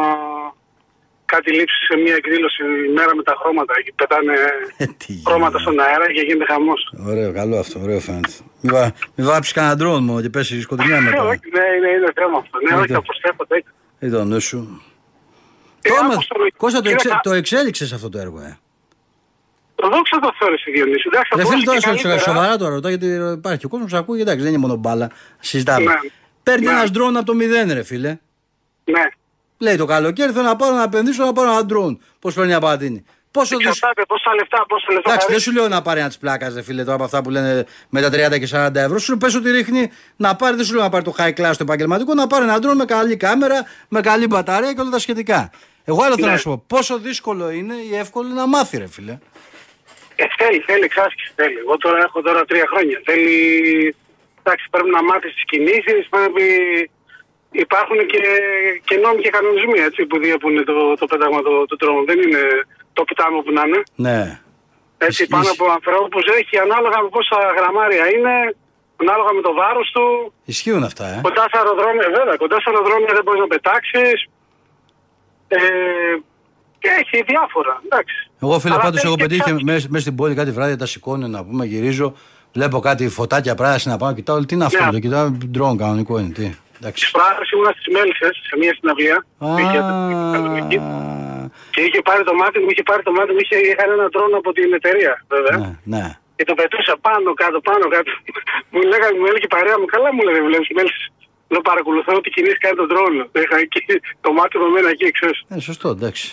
[1.34, 2.64] κάτι λήψη σε μια εκδήλωση
[2.98, 3.74] μέρα με τα χρώματα.
[3.80, 4.34] Εκεί πετάνε
[4.78, 5.64] Ε, τι χρώματα γίνεται.
[5.64, 6.82] στον αέρα και γίνεται χαμός.
[7.08, 8.34] Ωραίο, καλό αυτό, ωραίο φαίνεται.
[8.62, 8.92] Μην, βα...
[9.16, 11.24] μη βάψεις κανένα ντρόουν μόνο και πέσει σκοτεινιά μετά.
[11.24, 12.56] Όχι, ναι, είναι, είναι θέμα αυτό.
[12.64, 13.46] Ναι, Ε, όχι, το- θα προσθέτω.
[14.00, 14.82] Ή το νου σου.
[15.82, 16.40] Ε, Το άκουσα έμαθα.
[16.44, 17.10] με- Κώστα, το, κύριε εξε...
[17.10, 18.58] Κα- το εξέλιξες αυτό το έργο, ε;
[19.82, 21.08] Το δόξα τω Θεώ, εσύ Διονύση.
[21.12, 22.20] Εντάξει, θα Ρε φίλε, μπορούσε τώρα και σε καλύτερα.
[22.34, 23.08] σοβαρά τώρα ρωτάω γιατί
[23.38, 24.20] υπάρχει ο κόσμος που ακούει.
[24.22, 25.12] Εντάξει, δεν είναι μόνο μπάλα.
[25.40, 25.84] Συζητάμε.
[25.86, 25.94] Ναι.
[26.44, 26.72] Παίρνει Ναι.
[26.72, 28.10] ένας ντρόουν από το μηδέν, ρε φίλε.
[28.84, 29.02] Ναι.
[29.58, 32.02] Λέει το καλοκαίρι θέλω να πάρω να επενδύσω να πάρω ένα ντρόουν.
[32.20, 33.06] Πώς παίρνει ένα πατίνι.
[33.32, 33.68] Πόσο δυσ...
[33.68, 35.10] Εξαρτάται πόσα λεφτά, πόσα λεφτά.
[35.10, 37.22] Εντάξει, θα δεν σου λέω να πάρει ένας τη πλάκας, ρε φίλε, τώρα από αυτά
[37.22, 38.98] που λένε με τα 30 και 40 ευρώ.
[39.00, 41.58] Σου πες ότι ρίχνει να πάρει, δεν σου λέω να πάρει το high class το
[41.62, 45.52] επαγγελματικό, να πάρει ένα ντρόουν με καλή κάμερα, με καλή μπαταρία και όλα τα σχετικά.
[45.84, 46.32] Εγώ άλλο θέλω Ναι.
[46.32, 49.18] να σου πω, πόσο δύσκολο είναι ή εύκολο είναι να μάθει, ρε φίλε.
[50.22, 51.30] Ε, θέλει, θέλει εξάσκηση.
[51.40, 51.58] Θέλει.
[51.64, 52.98] Εγώ τώρα έχω τώρα τρία χρόνια.
[53.08, 53.36] Θέλει.
[54.40, 56.46] Εντάξει, πρέπει να μάθεις τις κινήσεις, πρέπει.
[57.66, 58.22] Υπάρχουν και,
[58.88, 62.06] και νόμοι και κανονισμοί έτσι, που διέπουν το, το πέταγμα του το, τρόμου.
[62.10, 62.44] Δεν είναι
[62.94, 63.82] το πιτάμο που να είναι.
[63.96, 64.20] Ναι.
[64.98, 65.34] Έτσι, Ισχύει.
[65.36, 68.36] πάνω από ανθρώπους έχει ανάλογα με πόσα γραμμάρια είναι,
[69.04, 70.34] ανάλογα με το βάρος του.
[70.46, 71.20] Ισχύουν αυτά, ε.
[71.28, 74.18] Κοντά σε αεροδρόμια, βέβαια, κοντά σε αεροδρόμια δεν μπορείς να πετάξεις.
[75.48, 75.60] Ε,
[76.80, 77.82] και έχει διάφορα.
[77.86, 78.16] Εντάξει.
[78.44, 79.72] Εγώ φίλε, Αλλά πάντως θέλει έχω και πετύχει εξάσκηση.
[79.72, 82.08] μέσα μέσα στην πόλη κάτι βράδυ, τα σηκώνω να πούμε, γυρίζω.
[82.54, 84.92] Βλέπω κάτι φωτάκια πράσινα πάνω, κοιτάω, τι είναι αυτό, Ναι.
[84.92, 86.46] το κοιτάω, ντρόν κανονικό είναι, τι.
[86.80, 87.02] Εντάξει.
[87.04, 89.18] Τις προάλλες ήμουνα στις Μέλισσες, σε μια συναυλία.
[89.38, 90.78] που είχε Θεσσαλονίκη.
[90.78, 90.86] Α,
[91.74, 94.36] Και είχε πάρει το μάτι μου, είχε πάρει το μάτι μου, είχε, είχαν ένα τρόνο
[94.42, 95.56] από την εταιρεία, βέβαια.
[95.63, 96.06] ναι, ναι.
[96.38, 98.12] Και το πετούσα πάνω κάτω, πάνω κάτω.
[98.74, 101.06] μου λέγανε, μου έλεγε η παρέα μου, καλά μου λέει, βλέπεις Μέλισσες.
[101.52, 103.22] Λέω παρακολουθώ ό,τι κίνηση κάνει τον τρόνο.
[103.34, 103.80] Το είχα εκεί,
[104.26, 105.40] το μάτι μου εμένα εκεί, ξέρεις.
[105.56, 106.26] Ε, σωστό, εντάξει.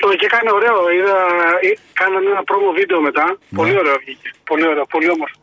[0.00, 1.16] Το και έκανε ωραίο, είδα,
[1.66, 3.26] ε, κάνανε ένα πρόμο βίντεο μετά.
[3.28, 3.56] Ναι.
[3.58, 4.28] Πολύ ωραίο βγήκε.
[4.50, 5.38] Πολύ ωραίο, πολύ όμορφο.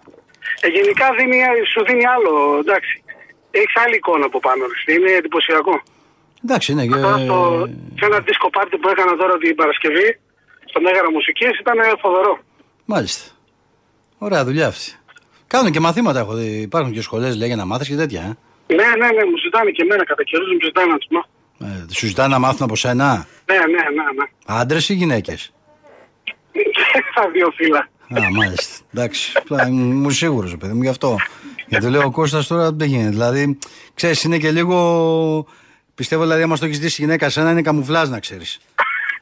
[0.64, 1.38] Ε, γενικά δίνει,
[1.72, 2.32] σου δίνει άλλο,
[2.64, 2.96] εντάξει.
[3.52, 4.94] Έχεις άλλη εικόνα από πάνω, ρε.
[4.94, 5.76] είναι εντυπωσιακό.
[6.44, 6.96] Εντάξει, είναι και.
[6.96, 7.38] Τώρα στο,
[7.98, 10.08] σε ένα disco party που έκανα τώρα την Παρασκευή,
[10.66, 12.34] στο Μέγαρο Μουσικής, ήταν φοβερό.
[12.86, 13.24] Μάλιστα.
[14.18, 14.92] Ωραία δουλειά αυτή.
[15.48, 16.62] Κάνουν και μαθήματα, έχω δει.
[16.62, 18.22] Υπάρχουν και σχολές, λέει, για να μάθεις και τέτοια.
[18.22, 18.74] Ε.
[18.76, 21.30] Ναι, ναι, ναι, μου ζητάνε και εμένα κατά καιρούς, μου ζητάνε να τους μάθω.
[21.62, 23.76] Ε, σου ζητάνε να μάθουν από σένα; Ναι, ναι, ναι,
[24.18, 24.30] ναι.
[24.46, 25.54] Άντρες ή γυναίκες;
[27.16, 27.90] Τα δύο φύλλα.
[28.26, 28.76] Α, μάλιστα.
[28.94, 29.32] Εντάξει.
[29.36, 31.16] Απλά Ήμουν σίγουρος, παιδί μου, γι' αυτό.
[31.68, 33.10] Γιατί λέω ο Κώστας τώρα δεν γίνεται.
[33.10, 33.58] Δηλαδή,
[33.94, 35.46] ξέρεις, είναι και λίγο.
[35.96, 38.60] Πιστεύω δηλαδή, άμα το έχεις δει γυναίκα σένα, είναι καμουφλάζ να ξέρεις.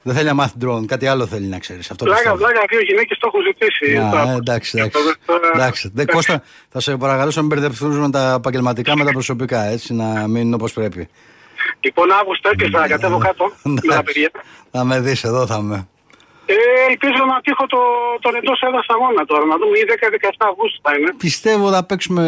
[0.02, 1.92] Δεν θέλει να μάθει ντρόν, κάτι άλλο θέλει να ξέρεις.
[1.92, 2.38] Αυτό Πλάκα, πιστεύω.
[2.52, 3.98] πλάκα, δύο γυναίκες το έχουν ζητήσει.
[3.98, 4.98] Α, Το- ε, εντάξει, εντάξει.
[5.26, 5.92] Τώρα- εντάξει.
[5.94, 9.94] Δεν, Κώστα, θα σε παρακαλέσω να μην μπερδευτούν με τα επαγγελματικά με τα προσωπικά, έτσι,
[9.94, 11.08] να μείνουν όπως πρέπει.
[11.80, 14.30] Λοιπόν, Αύγουστο έκλεισα να κατέβω κάτω με τα παιδιά.
[14.72, 15.88] Θα με δεις, εδώ θα με.
[16.48, 16.56] Ε,
[16.90, 17.80] ελπίζω να τύχω το,
[18.24, 19.46] τον εντό έδρα αγώνα τώρα.
[19.52, 21.12] Να δούμε ή 10-17 Αυγούστου θα είναι.
[21.28, 22.24] Πιστεύω θα παίξουμε.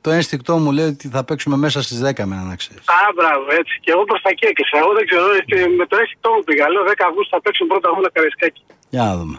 [0.00, 2.84] Το ένστικτό μου λέει ότι θα παίξουμε μέσα στις 10 με να ξέρεις.
[2.98, 3.74] Α, μπράβο, έτσι.
[3.84, 4.76] Και εγώ προς τα εκεί έκλεισα.
[4.82, 5.24] Εγώ δεν ξέρω,
[5.64, 6.64] ε, με το αίσθητό μου πήγα.
[6.72, 8.62] Λέω 10 Αυγούστου θα παίξουν πρώτα αγώνα καρεσκάκι.
[8.94, 9.38] Για να δούμε.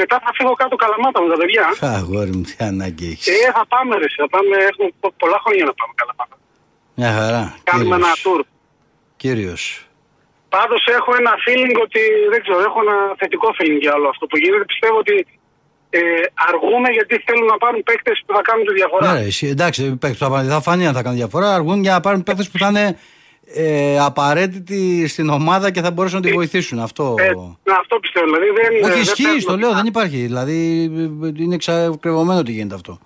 [0.00, 1.64] Μετά θα φύγω κάτω καλαμάτα με τα παιδιά.
[1.98, 3.26] Αγόρι μου, τι ανάγκη έχεις.
[3.34, 6.34] Ε, θα πάμε ρε, θα πάμε, έχουμε πο- πολλά χρόνια να πάμε καλαμάτα.
[6.94, 7.54] Μια χαρά.
[7.64, 8.40] Κάνουμε ένα tour.
[9.16, 9.86] Κύριος.
[10.48, 14.36] Πάντως έχω ένα feeling ότι δεν ξέρω, έχω ένα θετικό feeling για όλο αυτό που
[14.36, 14.64] γίνεται.
[14.64, 15.26] Πιστεύω ότι
[15.90, 16.00] ε,
[16.48, 19.12] αργούμε γιατί θέλουν να πάρουν παίκτες που θα κάνουν τη διαφορά.
[19.12, 21.54] Ναι, ρε, εσύ, εντάξει, παίκτες που θα- θα φανεί αν θα κάνουν διαφορά.
[21.54, 22.98] Αργούν για να πάρουν παίκτες που θα είναι
[23.54, 26.78] ε, απαραίτητοι στην ομάδα και θα μπορέσουν να τη βοηθήσουν.
[26.78, 27.14] Αυτό.
[27.18, 27.30] Ε,
[27.64, 28.26] να, αυτό πιστεύω.
[28.26, 29.76] Δηλαδή δεν, Όχι, δεν ισχύει, παίρνουν το λέω, πια.
[29.76, 30.16] δεν υπάρχει.
[30.16, 30.90] Δηλαδή
[31.22, 32.98] ε, είναι εξακριβωμένο ότι γίνεται αυτό.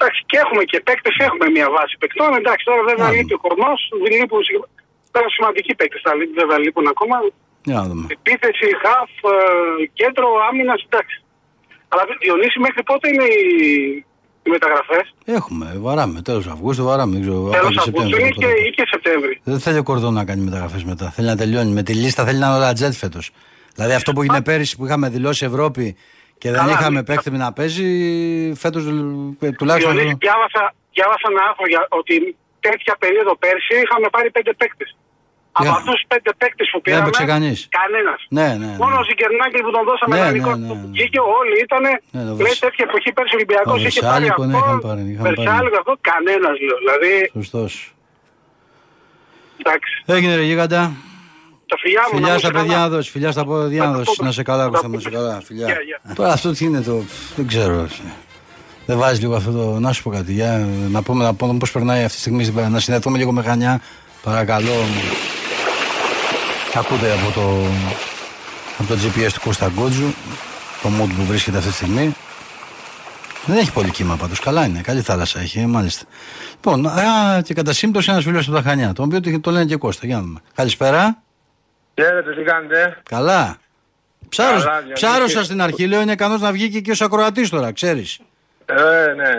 [0.00, 2.30] Εντάξει, και έχουμε και παίκτες, έχουμε μια βάση παικτών.
[2.40, 3.16] Εντάξει, τώρα βέβαια Άρα.
[3.16, 3.80] λείπει ο κορμός.
[4.20, 4.66] Λείπουν σιγ-
[5.14, 6.00] τώρα σημαντικοί παίκτες.
[6.06, 7.16] Θα λείπουν, βέβαια λείπουν ακόμα.
[7.68, 8.04] Για να δούμε.
[8.18, 9.38] Επίθεση, χαφ, ε,
[10.00, 11.16] κέντρο, άμυνας, εντάξει.
[11.92, 13.46] Αλλά Διονύση μέχρι πότε είναι η,
[14.44, 15.06] οι μεταγραφές;
[15.38, 16.18] Έχουμε, βαράμε.
[16.28, 17.12] Τέλος Αυγούστου βαράμε.
[17.16, 18.66] Δεν ξέρω, Τέλος από και Αυγούστου Σεπτέμβριο, ή και, πότε.
[18.68, 19.34] ή και Σεπτέμβρη.
[19.44, 21.06] Δεν θέλει ο Κορδόν να κάνει μεταγραφές μετά.
[21.10, 21.70] Θέλει να τελειώνει.
[21.78, 23.30] Με τη λίστα θέλει να είναι όλα τζετ φέτος.
[23.74, 25.96] Δηλαδή αυτό που έγινε πέρυσι που είχαμε δηλώσει Ευρώπη
[26.38, 27.04] και δεν Καλά, είχαμε ναι.
[27.08, 27.88] παίχτη να παίζει,
[28.62, 28.82] φέτος
[29.58, 29.92] τουλάχιστον.
[29.94, 30.62] Διονύση, διάβασα,
[30.96, 32.14] διάβασα ένα άρθρο για ότι
[32.66, 34.90] τέτοια περίοδο πέρσι είχαμε πάρει πέντε παίκτες.
[35.52, 37.58] Από Για- αυτούς του πέντε παίκτες που πήραμε, έπαιξε κανείς.
[37.80, 38.20] κανένας.
[38.38, 38.76] Ναι, ναι, ναι.
[38.82, 40.88] Μόνο ο Ζικερνάκη που τον δώσαμε Ναι, ένα ναι, υλικό ναι, που ναι.
[40.94, 41.82] βγήκε, όλοι ήταν.
[42.14, 44.66] Ναι, το λέει Βρυσ- τέτοια εποχή πέρσι ο Ολυμπιακός Ο είχε πάρει Βρυσάλικο, ναι, αυτό.
[44.68, 45.34] είχαν πάρει, είχαν πάρει.
[45.36, 46.78] Βρυσάλικο αυτό, κανένας λέω.
[46.84, 47.72] Δηλαδή, Σωστός.
[49.60, 49.92] εντάξει.
[50.14, 50.82] Έγινε ρε γίγαντα.
[51.68, 52.16] Τα φιλιά μου.
[52.18, 52.88] Φιλιά να στα είσαι παιδιά καλά.
[52.88, 53.10] να δώσει.
[53.10, 54.16] Φιλιά στα παιδιά να Θα τα δώσει.
[54.16, 55.00] πω, Να σε καλά, θα τα Κώστα, να πω.
[55.00, 55.40] σε καλά.
[55.44, 55.66] Φιλιά.
[55.66, 56.14] Γεια, γεια.
[56.14, 57.02] Τώρα αυτό τι είναι το.
[57.36, 57.86] Δεν ξέρω.
[58.86, 59.78] Δεν βάζει λίγο αυτό το.
[59.80, 60.32] Να σου πω κάτι.
[60.32, 62.42] Για να πούμε, να πούμε πώς περνάει αυτή τη στιγμή.
[62.44, 63.80] στην Πα- Να συνδεθούμε λίγο με Χανιά.
[64.22, 64.72] Παρακαλώ.
[66.74, 67.66] Ακούτε από το,
[68.78, 70.12] από το GPS του Κώστα Γκότζου
[70.82, 72.14] το mood που βρίσκεται αυτή τη στιγμή.
[73.46, 74.40] Δεν έχει πολύ κύμα πάντως.
[74.40, 74.80] Καλά είναι.
[74.80, 76.04] Καλή θάλασσα έχει, ε, μάλιστα.
[76.54, 79.64] Λοιπόν, α, και κατά σύμπτωση ένας φίλος από τα Χανιά, τον οποίο το- το λένε
[79.64, 80.06] και Κώστα.
[80.06, 80.40] Για να δούμε.
[80.54, 81.22] Καλησπέρα.
[82.02, 82.96] Χαίρετε, τι κάνετε.
[83.08, 83.56] Καλά.
[84.28, 84.92] Ψάρος, Καλά, Διονύση.
[85.06, 88.18] ψάρωσα στην αρχή, λέω είναι ικανός να βγει και, και ω ακροατής τώρα, ξέρεις.
[88.66, 89.30] Ε, ναι.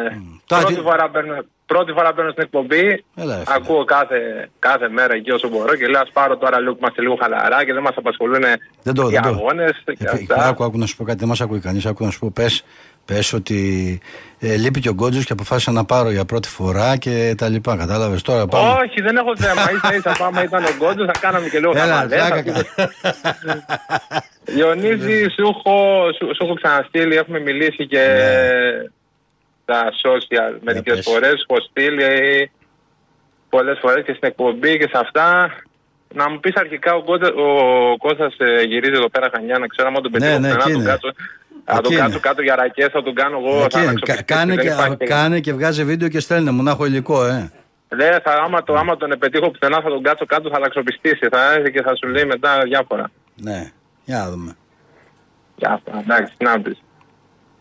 [0.46, 3.04] Τώρα Πρώτη, τι- φορά παίρνω, πρώτη φορά παίρνω στην εκπομπή.
[3.16, 3.56] Έλα, ρε φίλε.
[3.56, 7.02] Ακούω κάθε, κάθε μέρα εκεί όσο μπορώ και λέω ας πάρω τώρα λίγο που είμαστε
[7.02, 8.42] λίγο χαλαρά και δεν μας απασχολούν
[8.84, 9.28] Δεν το, οι δεν το.
[9.30, 10.48] αγώνες και Ε, αυτά.
[10.48, 11.86] άκου, άκου να σου πω κάτι, δεν μας ακούει κανείς.
[11.86, 12.64] Άκου να σου πω, πες
[13.14, 14.00] πες ότι
[14.40, 17.76] ε, λείπει και ο Γκότζος και αποφάσισα να πάρω για πρώτη φορά και τα λοιπά.
[17.78, 18.48] Κατάλαβες τώρα.
[18.48, 18.70] Πάμε.
[18.84, 19.62] Όχι, δεν έχω θέμα.
[19.72, 22.18] ίσα ίσα πάμε ήταν ο Γκόντζος, θα κάναμε και λίγο Έλα, χαμαλές.
[22.20, 22.64] πλάκα θα κάνω.
[22.76, 22.90] πούμε-
[24.44, 28.04] Διονύση, σου έχω, σου, σου έχω ξαναστείλει, έχουμε μιλήσει και
[29.64, 31.06] στα social μερικές πες.
[31.06, 32.52] φορές, έχω στείλει
[33.50, 35.54] πολλές φορές και στην εκπομπή και σε αυτά.
[36.16, 39.88] Να μου πεις αρχικά ο, Κώστα, ο Κώστας ε, γυρίζει εδώ πέρα Χανιά, να ξέρω
[39.88, 40.90] άμα τον Ναι, πετύχω ναι, πουθενά, εκεί τον είναι.
[40.90, 41.10] κάτσω.
[41.72, 42.20] Θα τον Εκεί κάτσω είναι.
[42.20, 43.58] κάτω για ρακές, θα τον κάνω εγώ.
[43.64, 43.90] Εκεί θα είναι.
[43.90, 45.12] αναξοπιστήσω, Κα- κάνε, δεν και, υπάρχει περίπτωση.
[45.22, 47.52] κάνε και βγάζει βίντεο και στέλνε μου να έχω υλικό, ε.
[47.96, 51.28] Ναι, θα, άμα, το, άμα τον πετύχω πουθενά θα τον κάτσω κάτω, θα αλλαξοπιστήσει.
[51.32, 53.12] Θα έρθει και θα σου λέει μετά διάφορα.
[53.36, 53.72] Ναι,
[54.06, 54.56] για να δούμε.
[55.56, 56.82] Διάφορα, εντάξει, τι να πεις.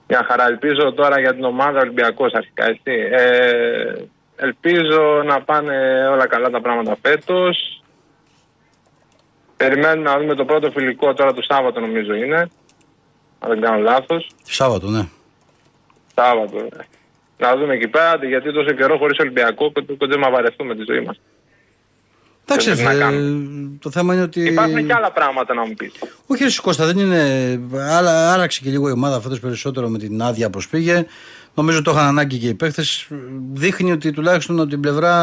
[0.08, 0.46] Μια χαρά.
[0.46, 2.92] Ελπίζω τώρα για την ομάδα Ολυμπιακός αρχικά, έτσι.
[3.10, 3.92] Ε,
[4.36, 7.82] ελπίζω να πάνε όλα καλά τα πράγματα φέτος.
[9.56, 12.50] Περιμένουμε να δούμε το πρώτο φιλικό τώρα το Σάββατο νομίζω είναι.
[13.38, 14.30] Αν δεν κάνω λάθος.
[14.44, 15.08] Σάββατο, ναι.
[16.14, 16.56] Σάββατο.
[16.58, 16.84] ε.
[17.38, 21.20] Να δούμε εκεί πέρα, γιατί τόσο καιρό χωρίς Ολυμπιακό κοντζέμα βαρεθούμε τη ζωή μας.
[22.44, 23.20] Εντάξει, Δεν ρε να φίλε,
[23.80, 24.40] το θέμα είναι ότι.
[24.40, 25.92] Υπάρχουν και άλλα πράγματα να μου πεις.
[26.26, 27.60] Όχι, ρε Κώστα, δεν είναι.
[27.90, 31.06] Άλλα, άραξε και λίγο η ομάδα φέτος περισσότερο με την άδεια πώς πήγε.
[31.54, 32.82] Νομίζω το είχαν ανάγκη και οι παίχτε.
[33.52, 35.14] Δείχνει ότι τουλάχιστον από την πλευρά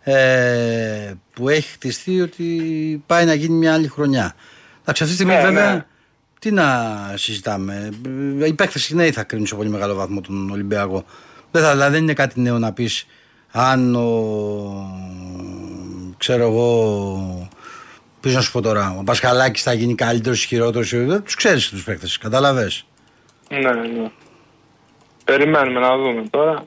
[0.00, 2.44] ε, που έχει χτιστεί ότι
[3.06, 4.34] πάει να γίνει μια άλλη χρονιά.
[4.80, 5.84] Εντάξει, αυτή τη στιγμή Ναι, βέβαια ναι.
[6.38, 7.88] Τι να συζητάμε.
[8.46, 11.04] Οι παίχτε οι νέοι θα κρίνουν σε πολύ μεγάλο βαθμό τον Ολυμπιακό.
[11.50, 13.06] Δεν, θα, δηλαδή δεν είναι κάτι νέο να πεις
[13.50, 14.04] αν ο.
[16.18, 17.50] ξέρω εγώ.
[18.20, 20.84] Ποιο να σου πω τώρα, ο Πασχαλάκης θα γίνει καλύτερος, χειρότερο.
[21.22, 22.70] Τους ξέρεις τους παίχτε, κατάλαβε.
[23.48, 24.10] Ναι, ναι.
[25.24, 26.64] Περιμένουμε να δούμε τώρα.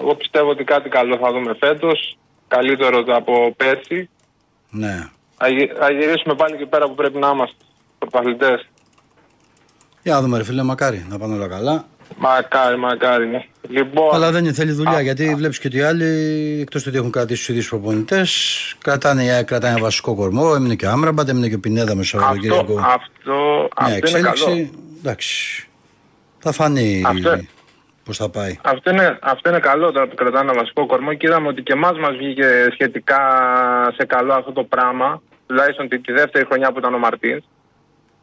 [0.00, 2.16] Εγώ πιστεύω ότι κάτι καλό θα δούμε φέτος.
[2.48, 4.08] Καλύτερο από πέρσι.
[4.70, 5.08] Ναι.
[5.36, 7.56] Θα γυ- Θα γυρίσουμε πάλι εκεί πέρα που πρέπει να είμαστε.
[7.98, 8.66] Πρωταθλητές.
[10.06, 11.84] Για να δούμε, ρε φίλε, μακάρι να πάνε όλα καλά.
[12.16, 13.44] Μακάρι, μακάρι, ναι.
[13.68, 16.04] Λοιπόν, Αλλά δεν είναι, θέλει δουλειά γιατί βλέπεις και ότι οι άλλοι,
[16.60, 18.30] εκτός ότι έχουν κρατήσει τους ίδιους προπονητές,
[18.82, 20.52] κρατάνε, κρατάνε ένα βασικό κορμό.
[20.56, 22.72] Έμεινε και ο Άμραμπαντ, έμεινε και ο Πινέδα με αυτό, Σαββατοκύριακο.
[22.78, 24.44] αυτό, Μια αυτό είναι εξέλιξη.
[24.44, 24.68] καλό.
[24.98, 25.68] Εντάξει.
[26.38, 27.38] Θα φανεί Αυτό-
[28.04, 28.58] πώς θα πάει.
[28.64, 31.72] Αυτό είναι, αυτό είναι καλό τώρα που κρατάνε ένα βασικό κορμό και είδαμε ότι και
[31.72, 33.18] εμάς μας βγήκε σχετικά
[33.96, 35.22] σε καλό αυτό το πράγμα.
[35.46, 37.44] Τουλάχιστον τη, τη δεύτερη χρονιά που ήταν ο Μαρτίνς.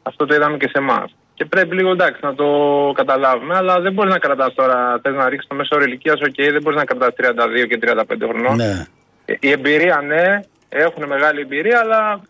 [0.03, 1.15] Αυτό το είδαμε και σε εμάς.
[1.33, 2.47] Και πρέπει λίγο εντάξει να το
[2.95, 4.99] καταλάβουμε, αλλά δεν μπορείς να κρατάς τώρα.
[5.03, 8.27] Θες να ρίξεις το μέσο όρο ηλικίας, οκ, δεν μπορείς να κρατάς 32 και 35
[8.27, 8.55] χρονών.
[8.55, 8.85] Ναι.
[9.25, 12.21] Ε, Η εμπειρία, ναι, έχουν μεγάλη εμπειρία, αλλά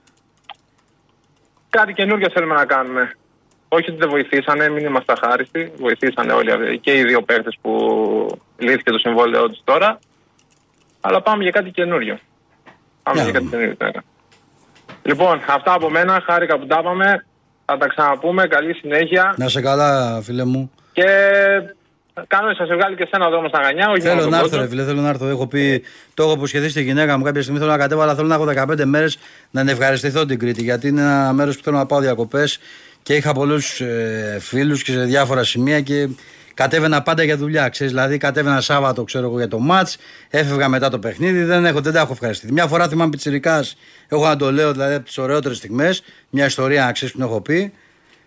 [1.70, 3.12] κάτι καινούργιο θέλουμε να κάνουμε.
[3.68, 5.72] Όχι ότι δεν βοηθήσανε, μην είμαστε αχάριστοι.
[5.78, 7.72] Βοηθήσανε όλοι αυτοί, και οι δύο παίχτε που
[8.58, 10.00] λύθηκε το συμβόλαιό τους τώρα.
[11.02, 12.20] Αλλά πάμε για κάτι καινούριο.
[13.04, 13.76] Πάμε Για για να κάτι καινούριο.
[13.82, 14.02] ναι.
[15.02, 16.22] Λοιπόν, αυτά από μένα.
[16.26, 17.26] Χάρηκα που τα είπαμε.
[17.66, 18.48] Θα τα ξαναπούμε.
[18.48, 19.34] Καλή συνέχεια.
[19.38, 20.72] Να σε καλά, φίλε μου.
[20.92, 21.04] Και
[22.28, 23.90] κάνω να σας βγάλει και εσένα δρόμος στα γανιά.
[23.90, 24.64] Όχι μόνο Θέλω τον να έρθω, κόσμο.
[24.64, 25.28] ρε φίλε, θέλω να έρθω.
[25.28, 27.60] Έχω πει, το έχω υποσχεθεί στη γυναίκα μου κάποια στιγμή.
[27.60, 29.18] Θέλω να κατέβω, αλλά θέλω να έχω 15 μέρες
[29.52, 30.64] να την ευχαριστηθώ την Κρήτη.
[30.64, 32.60] Γιατί είναι ένα μέρος που θέλω να πάω διακοπές
[33.04, 36.08] και είχα πολλούς ε, φίλους και σε διάφορα σημεία και
[36.54, 37.70] κατέβαινα πάντα για δουλειά.
[37.70, 39.90] Ξέρεις, δηλαδή, κατέβαινα Σάββατο ξέρω εγώ, για το ματ,
[40.30, 42.54] έφευγα μετά το παιχνίδι, δεν, έχω, δεν τα έχω ευχαριστηθεί.
[42.54, 43.66] Μια φορά θυμάμαι πιτσυρικά,
[44.08, 47.30] έχω να το λέω δηλαδή από τις ωραιότερες στιγμές, μια ιστορία να ξέρεις που την
[47.30, 47.74] έχω πει.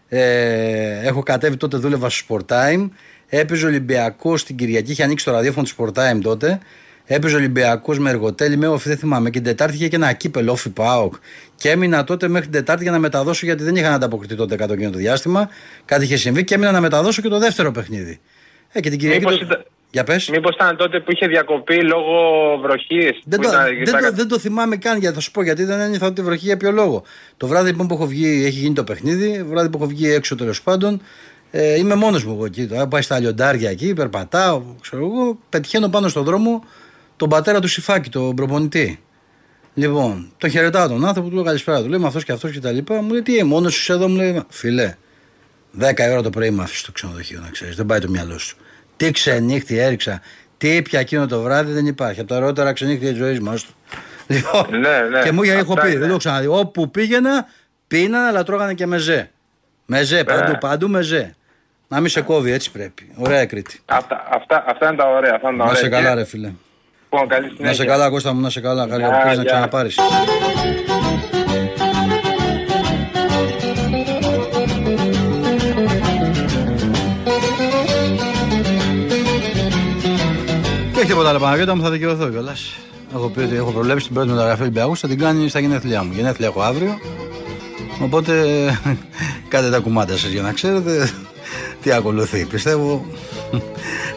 [0.08, 2.88] Ε, έχω κατέβει τότε δούλευα στο Sport Time.
[3.28, 6.58] Έπαιζε ο Ολυμπιακός την Κυριακή, είχε ανοίξει το ραδιόφωνο του Sport τότε.
[7.06, 9.30] Έπαιζε ο Ολυμπιακός με εργοτέλη, με όφη, δεν θυμάμαι.
[9.30, 11.14] Και την Τετάρτη είχε και ένα κύπελο, όφη Πάοκ.
[11.56, 14.72] Και έμεινα τότε μέχρι την Τετάρτη για να μεταδώσω, γιατί δεν είχαν ανταποκριθεί τότε κάτω
[14.72, 15.48] εκείνο το διάστημα.
[15.84, 18.20] Κάτι είχε συμβεί και έμεινα να μεταδώσω και το δεύτερο παιχνίδι.
[18.72, 19.18] Ε, και την Κυριακή.
[19.24, 20.28] Μήπως το- ήταν- Για πες.
[20.28, 22.14] Μήπως ήταν τότε που είχε διακοπεί λόγω
[22.62, 23.20] βροχής.
[23.24, 25.64] Δεν που το, ήταν- δεν, το, δεν το θυμάμαι καν γιατί θα σου πω γιατί
[25.64, 27.02] δεν ένιωθα ότι βροχή για ποιο λόγο.
[27.36, 30.12] Το βράδυ λοιπόν που έχω βγει, έχει γίνει το παιχνίδι, το βράδυ που έχω βγει
[30.12, 31.00] έξω τέλος πάντων,
[31.50, 32.66] ε, είμαι μόνος μου εγώ εκεί.
[32.66, 36.64] Τώρα πάει στα λιοντάρια εκεί, περπατάω, ξέρω εγώ, πετυχαίνω πάνω στον δρόμο
[37.16, 39.00] τον πατέρα του Σιφάκη, τον προπονητή.
[39.74, 42.70] Λοιπόν, τον χαιρετάω τον άνθρωπο, του λέω καλησπέρα, του λέμε αυτός και αυτός και τα
[42.72, 42.94] λοιπά.
[43.02, 44.94] Μου λέει τι, μόνος σου εδώ, μου λέει, φιλέ,
[45.80, 47.76] 10 ώρα το πρωί με άφησε στο ξενοδοχείο, να ξέρεις.
[47.76, 48.56] Δεν πάει το μυαλό σου.
[48.96, 50.20] Τι ξενύχτη έριξα.
[50.58, 52.20] Τι ήπια εκείνο το βράδυ δεν υπάρχει.
[52.20, 53.66] Από τα ωραιότερα ξενύχτια της ζωής μας.
[54.28, 55.22] Λοιπόν, Ναι, ναι.
[55.22, 55.98] και μου είχε έχω Αυτά πει, είναι.
[55.98, 56.46] δεν το έχω ξαναδεί.
[56.46, 57.46] Όπου πήγαινα,
[57.86, 59.30] πίνανε, αλλά τρώγανε και μεζέ.
[59.86, 61.34] Μεζέ, παντού, παντού μεζέ.
[61.88, 63.10] Να μην σε κόβει, έτσι πρέπει.
[63.16, 63.80] Ωραία η Κρήτη.
[63.84, 65.34] Αυτά, αυτά, αυτά είναι τα ωραία.
[65.34, 65.82] Αυτά είναι τα Να ωραία.
[65.82, 66.52] σε καλά, Και- ρε φίλε.
[67.10, 67.66] Λοιπόν, καλή συνέχεια.
[67.66, 68.86] Να σε καλά, Κώστα μου, να σε καλά.
[68.88, 69.44] Καλή Γεια, να γεια.
[69.44, 69.96] ξαναπάρεις.
[80.92, 82.72] Και έχει τίποτα άλλο Παναγιώτα μου, θα δικαιωθώ κιόλας.
[83.14, 86.12] Έχω πει ότι έχω προβλέψει την πρώτη μεταγραφή Ολυμπιακού, θα την κάνει στα γενέθλιά μου.
[86.14, 86.98] Γενέθλια έχω αύριο.
[88.02, 88.32] Οπότε
[89.48, 91.10] κάντε τα κουμάντα σας για να ξέρετε
[91.82, 92.44] τι ακολουθεί.
[92.44, 93.06] Πιστεύω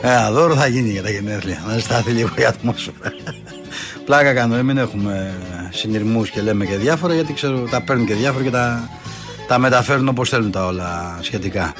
[0.02, 1.64] ένα δώρο θα γίνει για τα γενέθλια.
[1.68, 3.14] Να στάθει λίγο η ατμόσφαιρα.
[4.06, 5.34] Πλάκα κάνω, ε, μην έχουμε
[5.72, 8.90] συνειρμούς και λέμε και διάφορα γιατί ξέρω τα παίρνουν και διάφορα και τα,
[9.48, 11.74] τα μεταφέρουν όπως θέλουν τα όλα σχετικά.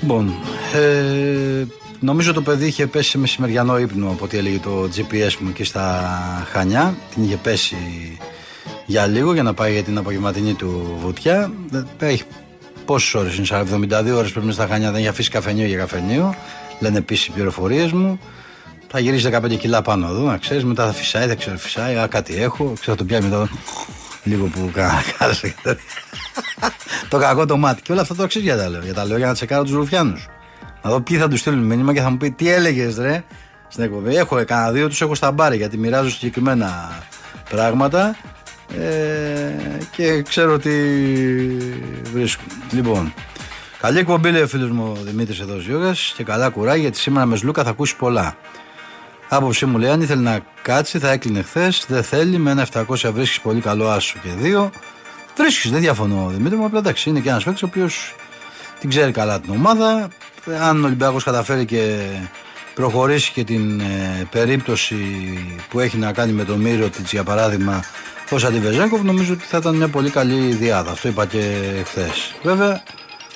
[0.00, 0.34] Λοιπόν,
[0.74, 1.64] ε,
[2.00, 5.64] νομίζω το παιδί είχε πέσει σε μεσημεριανό ύπνο από ό,τι έλεγε το GPS μου εκεί
[5.64, 6.02] στα
[6.52, 6.94] Χανιά.
[7.14, 7.76] Την είχε πέσει
[8.86, 11.52] για λίγο για να πάει για την απογευματινή του βουτιά.
[11.70, 12.22] Δεν- Έχει
[12.86, 15.76] πόσες ώρες είναι, 42 ώρες πρέπει να είναι στα Χανιά, δεν έχει αφήσει καφενείο για
[15.78, 16.34] καφενείο.
[16.80, 18.18] Λένε επίσης οι πληροφορίες μου.
[18.88, 20.64] Θα γυρίσει 15 κιλά πάνω εδώ, να ξέρεις.
[20.64, 21.96] Μετά θα φυσάει, δεν ξέρω, φυσάει.
[21.98, 22.64] Α, κάτι έχω.
[22.64, 23.48] Ξέρω, θα τον πιάνει μετά.
[24.22, 25.54] Λίγο που κα- κάλεσε.
[27.08, 27.82] το κακό το μάτι.
[27.82, 28.80] Και όλα αυτά το αξίζει για τα λέω.
[28.82, 30.26] Για τα λέω για να τσεκάρω τους Ρουφιάνους.
[30.82, 33.24] Να δω ποιοι θα τους στείλουν μήνυμα και θα μου πει τι έλεγες, ρε.
[33.68, 34.16] Στην εκπομπή.
[34.16, 36.98] Έχω κανένα δύο, τους έχω στα μπάρι γιατί μοιράζω συγκεκριμένα
[37.50, 38.16] πράγματα
[38.74, 39.52] ε,
[39.90, 40.70] και ξέρω τι
[42.12, 42.46] βρίσκουν.
[42.70, 43.14] Λοιπόν,
[43.80, 47.26] καλή εκπομπή λέει ο φίλος μου ο Δημήτρης εδώ Γιώργας και καλά κουράγια γιατί σήμερα
[47.26, 48.36] με Σλούκα θα ακούσει πολλά.
[49.28, 51.84] Άποψή μου λέει: Αν ήθελε να κάτσει, θα έκλεινε χθες.
[51.88, 52.38] Δεν θέλει.
[52.38, 54.70] Με ένα 700 βρίσκεις πολύ καλό άσο και δύο.
[55.36, 56.64] Βρίσκεις, δεν διαφωνώ Δημήτρη μου.
[56.64, 58.14] Απλά εντάξει, είναι και ένας παίκτης ο οποίος
[58.80, 60.08] την ξέρει καλά την ομάδα.
[60.60, 61.98] Αν ο Ολυμπιακός καταφέρει και
[62.74, 64.96] προχωρήσει και την ε, περίπτωση
[65.68, 67.84] που έχει να κάνει με τον Μύριο της για παράδειγμα
[68.30, 70.90] ως αντιβεζέκοβ νομίζω ότι θα ήταν μια πολύ καλή διάδα.
[70.90, 72.34] Αυτό είπα και χθες.
[72.42, 72.82] Βέβαια,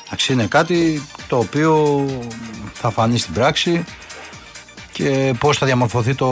[0.06, 2.04] εντάξει, είναι κάτι το οποίο
[2.72, 3.84] θα φανεί στην πράξη
[4.92, 6.28] και πώς θα διαμορφωθεί το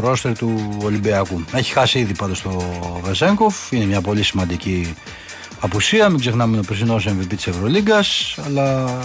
[0.00, 1.44] ρόστερ του Ολυμπιακού.
[1.52, 2.62] Έχει χάσει ήδη πάντως το
[3.02, 4.94] Βεζέγκοφ, είναι μια πολύ σημαντική
[5.60, 8.98] απουσία, μην ξεχνάμε είναι ο περσινός MVP της Ευρωλίγκας, αλλά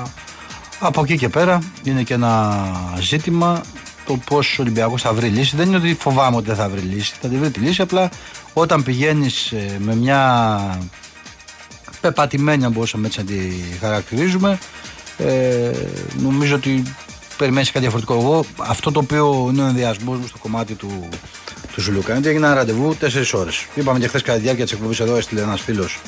[0.80, 2.64] από εκεί και πέρα είναι και ένα
[3.00, 3.62] ζήτημα
[4.08, 5.56] το πώς ο Ολυμπιακός θα βρει λύση.
[5.56, 8.10] Δεν είναι ότι φοβάμαι ότι δεν θα βρει λύση, θα τη βρει τη λύση, απλά
[8.54, 10.80] όταν πηγαίνεις ε, με μια
[12.02, 13.38] πεπατημένη, αν μπορούσαμε έτσι να τη
[13.80, 14.60] χαρακτηρίζουμε,
[15.18, 15.72] ε,
[16.18, 16.84] νομίζω ότι
[17.38, 18.14] περιμένεις κάτι διαφορετικό.
[18.14, 21.10] Εγώ αυτό το οποίο είναι ο ενδιασμός μου στο κομμάτι του,
[21.74, 23.66] του Ζουλούκα είναι ότι έγινε ένα ραντεβού 4 ώρες.
[23.76, 26.02] Είπαμε και χθες κατά τη διάρκεια της εκπομπής εδώ, έστειλε ένας φίλος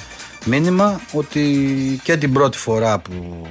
[0.45, 3.47] μήνυμα ότι και την πρώτη φορά που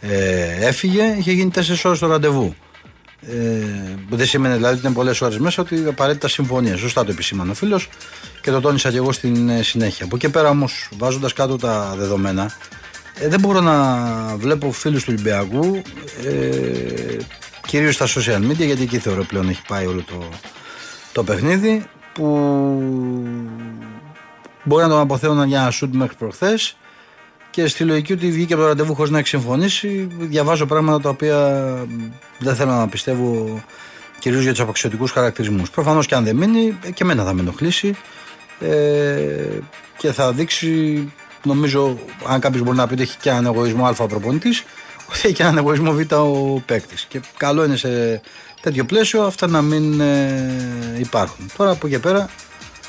[0.00, 2.54] ε, έφυγε είχε γίνει 4 ώρες το ραντεβού.
[3.28, 3.34] Ε,
[4.08, 6.76] που δεν σημαίνει δηλαδή ότι είναι πολλές ώρες μέσα ότι απαραίτητα συμφωνία.
[6.76, 7.88] Σωστά το επισήμανε ο φίλος
[8.40, 10.04] και το τόνισα και εγώ στην ε, συνέχεια.
[10.04, 12.50] Από εκεί πέρα όμως, βάζοντας κάτω τα δεδομένα,
[13.14, 14.06] ε, δεν μπορώ να
[14.36, 15.82] βλέπω φίλους του Ολυμπιακού
[16.24, 17.16] ε,
[17.66, 20.28] κυρίως στα social media γιατί εκεί θεωρώ πλέον έχει πάει όλο το,
[21.12, 22.26] το παιχνίδι που
[24.64, 26.76] μπορεί να τον αποθέωναν για ένα σουτ μέχρι προχθές
[27.50, 31.08] και στη λογική ότι βγήκε από το ραντεβού χωρίς να έχει συμφωνήσει διαβάζω πράγματα τα
[31.08, 31.38] οποία
[32.38, 33.60] δεν θέλω να πιστεύω
[34.18, 35.70] κυρίως για τους απαξιωτικούς χαρακτηρισμούς.
[35.70, 37.96] Προφανώς και αν δεν μείνει ε, και εμένα θα με ενοχλήσει
[38.60, 39.58] ε,
[39.96, 41.12] και θα δείξει
[41.44, 44.64] νομίζω αν κάποιος μπορεί να πει ότι έχει και έναν εγωισμό α ο προπονητής
[45.08, 47.04] ότι έχει και έναν εγωισμό β ο παίκτης.
[47.08, 48.20] Και καλό είναι σε
[48.60, 51.50] τέτοιο πλαίσιο αυτά να μην ε, υπάρχουν.
[51.56, 52.28] Τώρα από εκεί και πέρα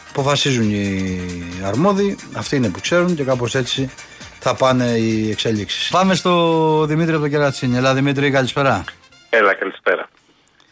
[0.10, 1.20] αποφασίζουν οι
[1.64, 3.90] αρμόδιοι, αυτοί είναι που ξέρουν και κάπως έτσι
[4.44, 5.90] θα πάνε οι εξέλιξεις.
[5.90, 6.34] Πάμε στο
[6.86, 7.78] Δημήτρη από το Κερατσίνη.
[7.78, 8.84] Ελά Δημήτρη, καλησπέρα.
[9.30, 10.10] Έλα, καλησπέρα.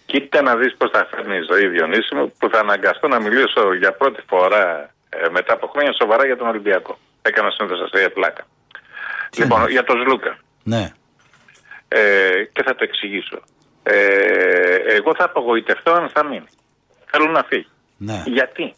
[0.06, 3.74] Κοίτα να δεις πώς θα φέρνει η ζωή Διονύση μου που θα αναγκαστώ να μιλήσω
[3.74, 6.98] για πρώτη φορά ε, μετά από χρόνια σοβαρά για τον Ολυμπιακό.
[7.22, 8.44] Έκανα συνήθως αστεία πλάκα.
[9.38, 10.38] λοιπόν, για τον Σλούκα.
[10.64, 10.94] Ναι.
[11.88, 13.40] Ε, και θα το εξηγήσω.
[13.84, 13.96] Ε,
[14.98, 16.48] εγώ θα απογοητευτώ αν θα μείνει.
[17.06, 17.68] Θέλω να φύγει.
[17.98, 18.24] Ναι.
[18.26, 18.74] Γιατί;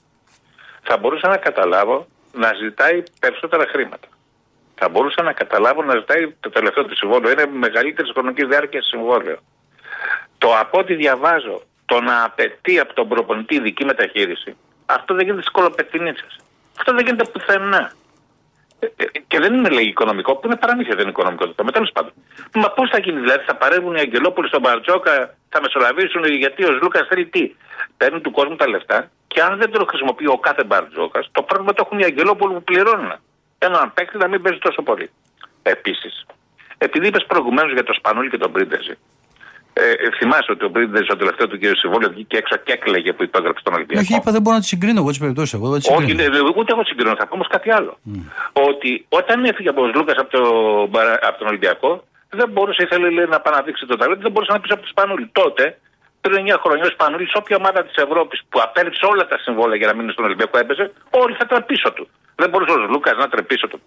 [0.84, 4.08] Θα μπορούσα να καταλάβω να ζητάει περισσότερα χρήματα.
[4.84, 7.32] Θα μπορούσα να καταλάβω να ζητάει το τελευταίο του συμβόλαιο.
[7.32, 9.38] Είναι μεγαλύτερη χρονική διάρκεια συμβόλαιο.
[10.38, 15.42] Το από ό,τι διαβάζω, το να απαιτεί από τον προπονητή ειδική μεταχείριση, αυτό δεν γίνεται
[15.42, 16.26] στι κολοπετινίτσε.
[16.78, 17.92] Αυτό δεν γίνεται πουθενά.
[18.80, 21.72] Ε, ε, Και δεν είναι λέει οικονομικό, που είναι παραμύθια δεν είναι οικονομικό το θέμα.
[21.72, 22.14] Τέλος πάντων.
[22.54, 26.72] Μα πώς θα γίνει, δηλαδή, θα παρεύουν οι Αγγελόπουλοι στον Μπαρτζόκα, θα μεσολαβήσουν γιατί ο
[26.82, 27.56] Λούκας θέλει τι.
[27.98, 31.74] Παίρνουν του κόσμου τα λεφτά και αν δεν το χρησιμοποιεί ο κάθε Μπαρτζόκας, το πρόβλημα
[31.74, 33.14] το έχουν οι Αγγελόπουλοι που πληρώνουν.
[33.68, 35.10] Έναν παίκτη να μην παίζει τόσο πολύ.
[35.64, 36.26] Επίσης,
[36.78, 38.94] επειδή είπες προηγουμένως για το Σπανούλη και τον Πρίντεζη,
[39.74, 43.14] ε, ε, θυμάσαι ότι ο Πρίντεζη στο τελευταίο του κύριο συμβόλαιο βγήκε έξω και έκλαιγε
[43.14, 44.02] που υπέγραψε τον Ολυμπιακό.
[44.02, 45.54] Όχι, είπα δεν μπορώ να τη συγκρίνω εγώ τις περιπτώσεις.
[45.54, 46.44] Εγώ δεν τις Όχι, συγκρίνω.
[46.44, 47.16] ναι, ούτε εγώ συγκρίνω.
[47.16, 47.98] Θα πω όμως κάτι άλλο.
[48.54, 50.44] Ότι όταν έφυγε από τον Λούκα από, το,
[51.28, 54.68] από τον Ολυμπιακό, δεν μπορούσε, ήθελε λέει, να επαναδείξει το ταλέντο, δεν μπορούσε να πει
[54.72, 55.30] από τον Σπανούλη.
[55.32, 55.80] Τότε,
[56.22, 59.78] πριν 9 χρόνια, ο Σπανούλη, σε όποια ομάδα της Ευρώπης που απέριψε όλα τα συμβόλαια
[59.78, 62.10] για να μείνει στον Ολυμπιακό έπαιζε, όλοι θα ήταν πίσω του.
[62.36, 63.82] Δεν μπορούσε ο Λούκας να τρεπεί πίσω του.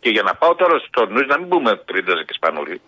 [0.00, 2.80] Και για να πάω τώρα στο νους, να μην πούμε πριν και Σπανούλη,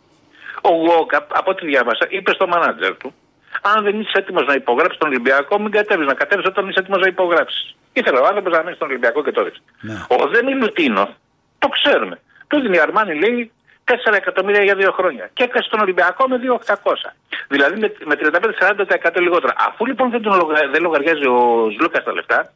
[0.62, 3.14] ο Γουόκα, από ό,τι διάβασα, είπε στο μάνατζερ του,
[3.62, 6.06] αν δεν είσαι έτοιμος να υπογράψεις τον Ολυμπιακό, μην κατέβεις.
[6.06, 7.74] Να κατέβεις όταν είσαι έτοιμος να υπογράψεις.
[7.92, 9.60] Ήθελε ο άνθρωπος να μείνει στον Ολυμπιακό και το έδειξε.
[9.80, 9.94] Ναι.
[10.08, 11.14] Ο Δέμι Λουτίνο,
[11.58, 12.20] το ξέρουμε.
[12.48, 13.52] Του δίνει η Αρμάνη, λέει,
[13.84, 15.30] 4 εκατομμύρια για δύο χρόνια.
[15.32, 17.12] Και έκανε τον Ολυμπιακό με 2.800.
[17.52, 19.52] Δηλαδή με, με 35-40% λιγότερα.
[19.68, 22.52] Αφού λοιπόν δεν, τον λογα, δεν λογαριάζει ο Ζλούκας τα λεφτά,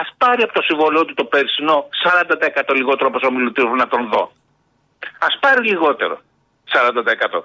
[0.00, 1.88] ας πάρει από το συμβόλαιό του το περσινό
[2.68, 4.32] 40% λιγότερο όπω ο Μιλουτίνο να τον δω.
[5.26, 6.20] Α πάρει λιγότερο.
[6.72, 7.42] 40%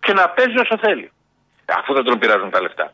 [0.00, 1.10] και να παίζει όσο θέλει.
[1.78, 2.92] Αφού δεν τον πειράζουν τα λεφτά.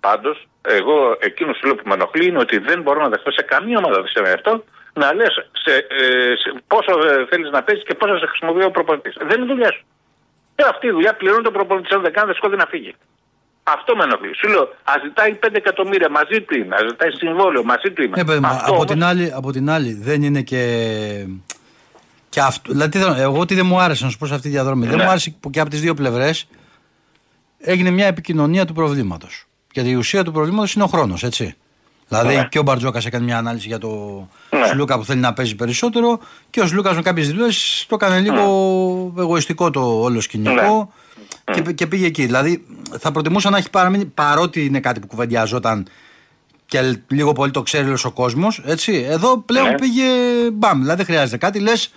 [0.00, 3.42] Πάντως, εγώ εκείνος που λέω που με ενοχλεί είναι ότι δεν μπορώ να δεχτώ σε
[3.42, 7.84] καμία ομάδα δεν σημαίνει αυτό να λες σε, ε, σε, πόσο ε, θέλεις να παίζεις
[7.84, 9.14] και πόσο σε χρησιμοποιεί ο προπονητής.
[9.18, 9.84] Δεν είναι δουλειά σου.
[10.54, 12.94] Ε, αυτή η δουλειά πληρώνει τον προπονητή αν δεν κάνει, δεν σηκώδει να φύγει.
[13.62, 14.34] Αυτό με ενοχλεί.
[14.36, 18.20] Σου λέω, ας ζητάει 5 εκατομμύρια μαζί του είναι, ας ζητάει συμβόλαιο μαζί του είναι.
[18.20, 20.62] Ε, παιδί μου, Αυτό από, όμως- την άλλη, από την άλλη, δεν είναι και.
[22.28, 24.52] και αυτό, δηλαδή, θέλω- εγώ τι δεν μου άρεσε να σου πω σε αυτή τη
[24.54, 24.86] διαδρομή.
[24.86, 25.02] Δεν Ναι.
[25.04, 26.46] μου άρεσε που και από τις δύο πλευρές
[27.58, 29.44] έγινε μια επικοινωνία του προβλήματος.
[29.72, 31.54] Γιατί η ουσία του προβλήματος είναι ο χρόνος, έτσι.
[32.08, 32.46] Δηλαδή Ναι.
[32.50, 33.88] και ο Μπαρτζόκα έκανε μια ανάλυση για το
[34.50, 34.66] Ναι.
[34.66, 36.18] Σλούκα που θέλει να παίζει περισσότερο
[36.50, 38.42] και ο Σλούκας με κάποιες δηλώσεις το έκανε λίγο
[39.18, 40.92] εγωιστικό το όλο σκηνικό
[41.44, 42.24] και, και πήγε εκεί.
[42.26, 42.64] Δηλαδή
[42.98, 45.86] θα προτιμούσα να έχει παραμείνει παρότι είναι κάτι που κουβεντιαζόταν
[46.66, 48.62] και λίγο πολύ το ξέρει όλος ο κόσμος.
[48.86, 49.74] Εδώ πλέον Ναι.
[49.74, 50.04] πήγε
[50.52, 50.80] μπαμ.
[50.80, 51.58] Δηλαδή δεν χρειάζεται κάτι.
[51.58, 51.92] Λες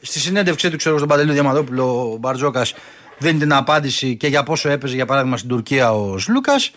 [0.00, 2.74] στη συνέντευξή του, ξέρω στον Παντελή Διαμαντόπουλο, ο Μπαρτζόκας
[3.18, 6.70] δίνει την απάντηση και για πόσο έπαιζε για παράδειγμα στην Τουρκία ο Σλούκας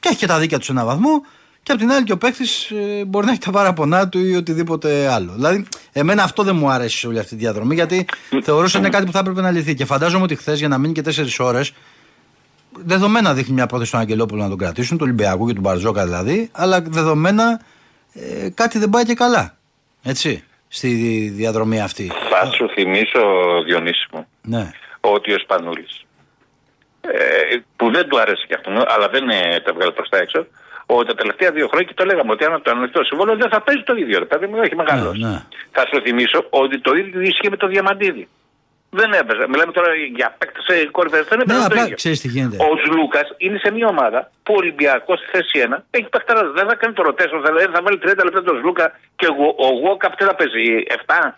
[0.00, 1.22] και έχει και τα δίκια του σε έναν βαθμό.
[1.66, 2.44] Και απ' την άλλη και ο παίχτη
[3.06, 5.32] μπορεί να έχει τα παραπονά του ή οτιδήποτε άλλο.
[5.32, 8.06] Δηλαδή, εμένα αυτό δεν μου άρεσε σε όλη αυτή τη διαδρομή γιατί
[8.42, 9.74] θεωρούσα είναι κάτι που θα έπρεπε να λυθεί.
[9.74, 11.72] Και φαντάζομαι ότι χθες για να μείνει και 4 ώρες
[12.84, 16.48] δεδομένα δείχνει μια πρόθεση του Αγγελόπουλου να τον κρατήσουν, του Ολυμπιακού και του Μπαρτζόκα δηλαδή,
[16.52, 17.60] αλλά δεδομένα
[18.14, 19.56] ε, κάτι δεν πάει και καλά.
[20.02, 20.88] Έτσι, στη
[21.36, 22.10] διαδρομή αυτή.
[22.30, 23.20] Θα σου θυμίσω,
[23.64, 24.70] Διονύση μου, Ναι.
[25.00, 26.04] ότι ο Σπανούλης,
[27.00, 27.08] ε,
[27.76, 30.46] που δεν του άρεσε και αυτό, αλλά δεν ε, τα βγάλει προς τα έξω,
[30.86, 33.60] ότι τα τελευταία δύο χρόνια και το λέγαμε ότι αν το ανοιχτό συμβόλαιο δεν θα
[33.62, 34.18] παίζει το ίδιο.
[34.18, 35.18] Ρε, παιδί μου, έχει μεγάλος.
[35.18, 35.42] Ναι, ναι.
[35.70, 38.28] Θα σου θυμίσω ότι το ίδιο ίσχυε με το Διαμαντίδη.
[38.90, 39.44] Δεν έπαιζε.
[39.48, 41.22] Μιλάμε τώρα για παίκτες κορυφαίους.
[41.22, 41.96] Δεν Ναι, έπαιζε το απλά ίδιο.
[41.96, 42.56] ξέρεις τι γίνεται.
[42.56, 46.50] Ο Σλούκας είναι σε μια ομάδα που ο Ολυμπιακός στη θέση 1 έχει παιχταρά.
[46.50, 49.68] Δεν θα κάνει το rotation, θα, θα βάλει 30 λεπτά τον Σλούκα και ο, ο
[49.80, 51.32] Γουόκαπ τι θα παίζει, 7.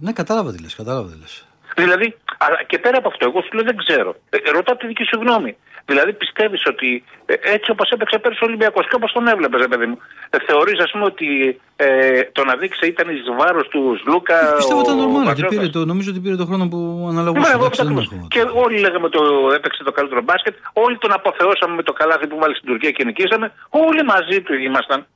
[0.00, 1.46] Ναι, κατάλαβα τι λες, κατάλαβα τι λες.
[1.76, 4.16] Δηλαδή, αλλά και πέρα από αυτό, εγώ σου λέω δεν ξέρω.
[4.30, 5.56] Ε, ρωτάω τη δική σου γνώμη.
[5.86, 9.68] Δηλαδή, πιστεύεις ότι ε, έτσι όπως έπαιξε πέρσι ο Ολυμπιακός και όπως τον έβλεπες, ρε
[9.68, 9.98] παιδί μου,
[10.30, 14.54] ε, θεωρείς, ας πούμε, ότι ε, το να δείξει ήταν εις βάρος του Σλούκα.
[14.56, 15.14] Πιστεύω ο ήταν normal.
[15.16, 15.56] ότι Μπαρτζόκας.
[15.56, 17.40] πήρε το, νομίζω ότι πήρε το χρόνο που αναλογούσε.
[17.48, 18.06] Μπράβο, εντάξει, δεν ακριβώς.
[18.12, 19.22] έχω- Και όλοι λέγαμε το
[19.54, 20.54] έπαιξε το καλύτερο μπάσκετ.
[20.72, 23.52] Όλοι τον αποθεώσαμε με το καλάθι που βάλει στην Τουρκία και νικήσαμε.
[23.68, 25.06] Όλοι μαζί του ήμασταν.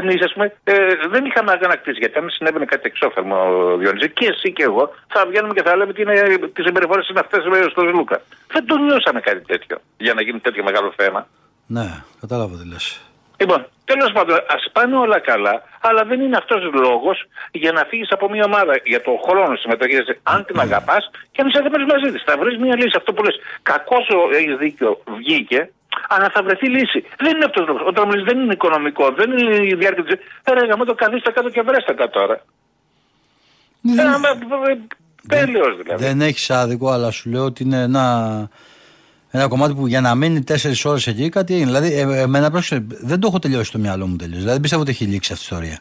[0.00, 0.74] Εμείς, ας πούμε, ε,
[1.08, 1.98] δεν είχαμε αγανακτήσει.
[1.98, 3.36] Γιατί αν συνέβαινε κάτι εξώφερμο,
[3.76, 7.20] Διονύση, και εσύ και εγώ, θα βγαίνουμε και θα λέμε τι, είναι, τις συμπεριφορές είναι
[7.20, 8.20] αυτές στο Λούκα.
[8.52, 11.26] Δεν το νιώσαμε κάτι τέτοιο για να γίνει τέτοιο μεγάλο θέμα.
[11.66, 11.86] Ναι,
[12.20, 13.00] κατάλαβα τι λες.
[13.38, 18.10] Λοιπόν, τέλος πάντων, ας πάνε όλα καλά, αλλά δεν είναι αυτός λόγος για να φύγεις
[18.10, 20.04] από μια ομάδα για το χρόνο συμμετοχής.
[20.22, 22.22] Αν την αγαπάς και αν είσαι έτοιμο μαζί της.
[22.26, 22.96] Θα βρεις μια λύση.
[22.96, 23.36] Αυτό που λες.
[23.62, 23.96] Κακό
[24.32, 25.70] έχεις δίκιο, βγήκε,
[26.08, 27.04] αλλά θα βρεθεί λύση.
[27.18, 27.86] Δεν είναι αυτός ο λόγο.
[27.86, 30.14] Όταν μιλήσει δεν είναι οικονομικό, δεν είναι η διάρκεια της.
[30.52, 32.40] Ρε, γαμώ το καθίστε κάτω και βρέστε τα τώρα.
[33.98, 34.18] Ένα
[35.28, 36.04] τέλειος δηλαδή.
[36.04, 38.04] Δεν έχεις άδικο, αλλά σου λέω ότι είναι ένα,
[39.30, 40.54] ένα κομμάτι που για να μείνει 4
[40.84, 41.66] ώρες εκεί κάτι έγινε.
[41.70, 44.40] Δηλαδή, ε, εμένα πρόσεξε, δεν το έχω τελειώσει στο μυαλό μου τελείως.
[44.40, 45.78] Δηλαδή, πιστεύω ότι έχει λήξει αυτή η ιστορία.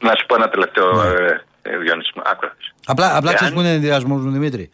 [0.00, 2.22] Να σου πω ένα τελευταίο, ε, ε, Διονύση μου.
[2.26, 2.56] Άκουρα.
[2.86, 4.70] Απλά, απλά Εάν- ξέρεις που είναι ενδιασμό μου, Δημήτρη.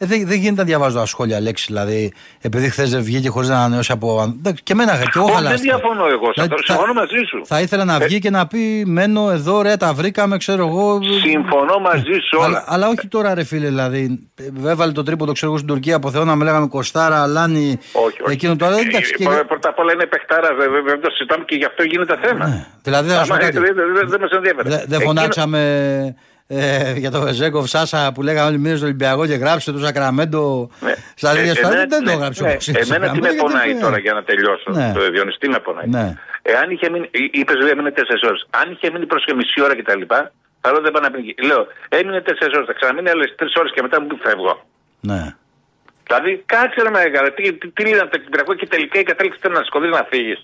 [0.00, 1.64] Ε, δεν, δεν γίνεται να διαβάζω ασχόλια λέξη.
[1.68, 4.34] Δηλαδή, επειδή χθες δεν βγήκε χωρίς να ανανεώσει από.
[4.38, 5.76] Εντάξει, Και εμένα και εγώ Όχι, δεν χαλάστηκα.
[5.76, 6.24] διαφωνώ εγώ.
[6.24, 6.66] σε Δηλαδή, αυτό.
[6.66, 7.40] θα- Συμφωνώ μαζί σου.
[7.44, 10.98] Θα ήθελα να βγει και να πει Μένω εδώ, ρε, τα βρήκαμε, ξέρω εγώ.
[11.30, 12.64] Συμφωνώ μαζί σου Αλλά, όλα.
[12.66, 14.28] αλλά όχι τώρα, ρε φίλε, δηλαδή.
[14.64, 17.78] ε, Έβαλε το τρίποντο, ξέρω εγώ, στην Τουρκία από Θεό να με λέγαμε Κοστάρα, Αλάνι.
[17.92, 18.32] Όχι, όχι.
[18.32, 18.76] Εκείνο το άλλο.
[18.78, 21.64] Εντάξει, Ε, και- πρώτα- Πρώτα απ' όλα είναι παιχτάρα, βέβαια, δεν το συζητάμε και γι'
[21.64, 22.46] αυτό γίνεται θέμα.
[22.48, 22.66] Ναι.
[22.82, 23.56] Δηλαδή, θα σου πω Άμα, κάτι.
[23.56, 24.68] ε, Δεν δεν- δεν μας ενδιαφέρει.
[24.68, 25.60] Δεν δεν Εκείνο- φωνάξαμε
[26.50, 30.70] ε, για το Βεζέκοφ Σάσα που λέγανε όλοι μήνε στο Ολυμπιακό και γράψε το Σακραμέντο
[30.80, 30.94] Ναι.
[31.14, 31.86] στα Ε, ίδια εμένα- στάδια.
[31.86, 32.48] Δεν το ναι, έγραψε ναι.
[32.50, 32.68] όμως.
[32.68, 34.70] Εμένα τι με Σακραμέντο, γιατί πονάει δεν- τώρα για να τελειώσω.
[34.78, 34.92] Ναι.
[34.94, 36.06] Το Διονυστή με πονάει; Ναι.
[36.42, 37.08] Εάν είχε μείνει,
[37.40, 38.46] είπες λέει έμεινε 4 ώρες.
[38.60, 40.02] Αν είχε μείνει προς και μισή ώρα κτλ.
[40.60, 41.34] Θα λέω δεν πάει να πει.
[41.48, 44.54] Λέω, έμεινε 4 ώρες, θα ξαναμείνει άλλε 3 ώρες και μετά μου πει φεύγω.
[45.00, 45.22] Ναι.
[46.06, 49.38] Δηλαδή, κάτσε ρε μεγάλα, τι, τι, τι λένε από το Κυπριακό και τελικά η κατάληξη
[49.42, 50.40] ήταν να σκοτεινεί να φύγεις.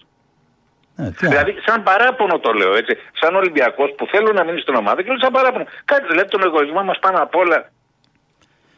[0.97, 1.31] Ναι, τι άλλο.
[1.31, 2.93] Δηλαδή, σαν παράπονο το λέω έτσι.
[3.21, 5.65] Σαν Ολυμπιακός που θέλω να μείνει στην ομάδα και λέω σαν παράπονο.
[5.85, 7.59] Κάτι δηλαδή τον εγωισμό μας πάνω απ' όλα.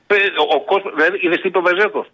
[0.06, 2.06] Ε, Ο, ο κόσμος, δηλαδή, είδες τι είπε ο Βεζέκοφ.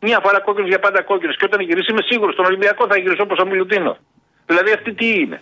[0.00, 1.36] Μια φορά κόκκινος για πάντα κόκκινος.
[1.36, 3.96] Και όταν γυρίσει, είμαι σίγουρος στον Ολυμπιακό θα γυρίσει όπως ο Μιλουτίνο.
[4.46, 5.38] Δηλαδή, αυτή τι είναι;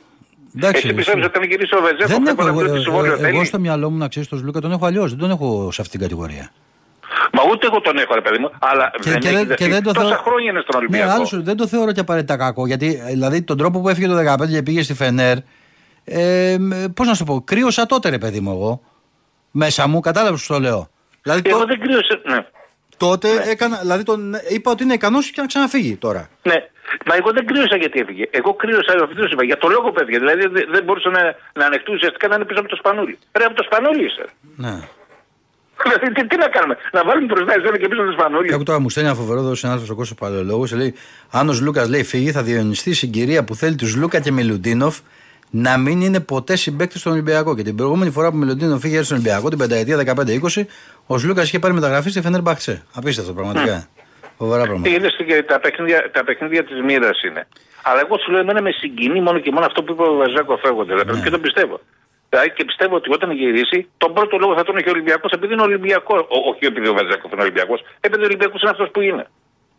[0.57, 2.81] Εντάξει, Εσύ πιστεύεις εσύ- ότι όταν γυρίσει ο Βεζέκοφ Δεν θα έχω, εγώ, παραδώσει τη
[2.83, 3.45] συμβόλαιο εγώ, εγώ θέλει.
[3.45, 5.11] στο μυαλό μου να ξέρεις τον Λούκα τον έχω αλλιώς.
[5.11, 6.51] Δεν τον έχω σε αυτήν την κατηγορία.
[7.33, 8.51] Μα ούτε εγώ τον έχω, ρε παιδί μου.
[8.59, 9.65] Αλλά Και, δεν και, έχει δεν, δεχτεί.
[9.65, 10.23] και δεν το Τόσα θεωρώ.
[10.23, 11.13] χρόνια είναι στον Ναι, Ολυμπιακό.
[11.13, 12.67] άλλος σου, δεν το θεωρώ και απαραίτητα κακό.
[12.67, 15.37] Γιατί ε, δηλαδή τον τρόπο που έφυγε το 15 και πήγε στη Φενέρ.
[16.05, 16.57] Ε,
[16.95, 18.81] Πώς να σου το πω, κρύωσα τότε ρε παιδί μου εγώ.
[19.51, 20.91] Μέσα μου, κατάλαβες που το λέω.
[21.23, 22.21] Δηλαδή εγώ το- δεν κρύωσα.
[22.25, 22.47] Ναι.
[22.97, 26.29] τότε έκανα, δηλαδή τον, είπα ότι είναι ικανός και να ξαναφύγει τώρα.
[26.43, 26.55] Ναι.
[27.07, 28.25] Μα εγώ δεν κρύωσα γιατί έφυγε.
[28.31, 29.45] Εγώ κρύωσα αυτό είπα.
[29.45, 30.19] Για το λόγο παιδιά.
[30.19, 31.23] Δηλαδή δεν, δεν μπορούσα να,
[31.55, 33.19] να ανεχτούν ουσιαστικά να είναι πίσω από το σπανούλι.
[33.39, 34.25] Ρε από το σπανούλι είσαι.
[34.57, 34.75] Ναι.
[35.83, 38.55] Δηλαδή τι, τι να κάνουμε; Να βάλουμε μπροστά εσένα και πίσω από το Και σπανούλι.
[38.55, 40.65] άκου τώρα μου στέλνει ένα φοβερό εδώ συνάδελφος ο Κώσο Παλαιολόγο.
[40.75, 40.95] Λέει:
[41.31, 44.99] Αν ο Λούκας λέει φύγει, θα διονυστεί η συγκυρία που θέλει τους Λούκα και Μιλουντίνοφ
[45.51, 47.57] να μην είναι ποτέ συμπαίκτης στον Ολυμπιακό.
[47.57, 50.65] Και την προηγούμενη φορά που ο Μιλουντίνοφ φύγει στον Ολυμπιακό, την πενταετία 15-20,
[51.07, 52.83] ο Λούκας είχε πάρει μεταγραφή στη Φενέρ Μπαχτσέ.
[52.95, 53.87] Απίστευτο πραγματικά.
[54.39, 54.89] Φοβερά πράγματα.
[54.89, 57.47] Τι είδες και τα παιχνίδια, τα παιχνίδια της μοίρας είναι.
[57.83, 60.57] Αλλά εγώ σου λέω εμένα με συγκινεί μόνο και μόνο αυτό που είπε ο Βαζάκο
[60.57, 61.03] φεύγοντας.
[61.03, 61.81] Δηλαδή, Και το πιστεύω.
[62.31, 65.53] Δηλαδή και πιστεύω ότι όταν γυρίσει, τον πρώτο λόγο θα τον έχει ο Ολυμπιακός επειδή
[65.53, 66.27] είναι Ολυμπιακός.
[66.51, 69.27] Όχι επειδή ο Βαζάκο είναι Ολυμπιακός, επειδή ο Ολυμπιακός είναι αυτός που είναι.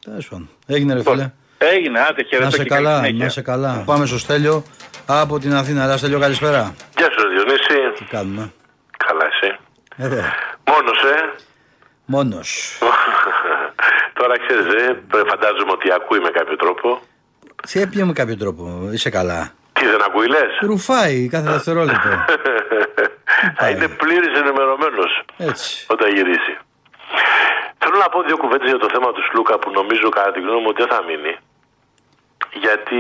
[0.06, 0.50] Τέλος πάντων.
[0.68, 1.32] Έγινε ρε φίλε.
[1.58, 3.24] Έγινε, άντε χαιρετώ Να σε και καλή καλά, συνέχεια.
[3.26, 3.84] να σε καλά.
[3.86, 4.64] Πάμε στο Στέλιο
[5.06, 5.84] από την Αθήνα.
[5.84, 6.76] Έλα, Στέλιο, καλησπέρα.
[6.98, 7.94] Γεια σου, Διονύση.
[7.98, 8.52] Τι κάνουμε;
[9.06, 9.58] Καλά, εσύ.
[9.98, 10.22] Εδώ.
[10.72, 11.34] Μόνος, ε.
[12.06, 12.78] Μόνος.
[14.20, 17.00] Τώρα ξέρεις, ε, πρέ- φαντάζομαι ότι ακούει με κάποιο τρόπο.
[17.64, 18.90] Σε έπιε με κάποιο τρόπο.
[18.94, 19.52] Είσαι καλά.
[19.82, 20.52] Τι δεν ακούει, λες.
[20.62, 22.10] Ρουφάει κάθε δευτερόλεπτο.
[23.58, 25.86] Θα είναι πλήρης ενημερωμένος Έτσι.
[25.90, 26.54] όταν γυρίσει.
[27.78, 30.62] Θέλω να πω δύο κουβέντες για το θέμα του Σλούκα που νομίζω κατά τη γνώμη
[30.62, 31.34] μου ότι δεν θα μείνει.
[32.64, 33.00] Γιατί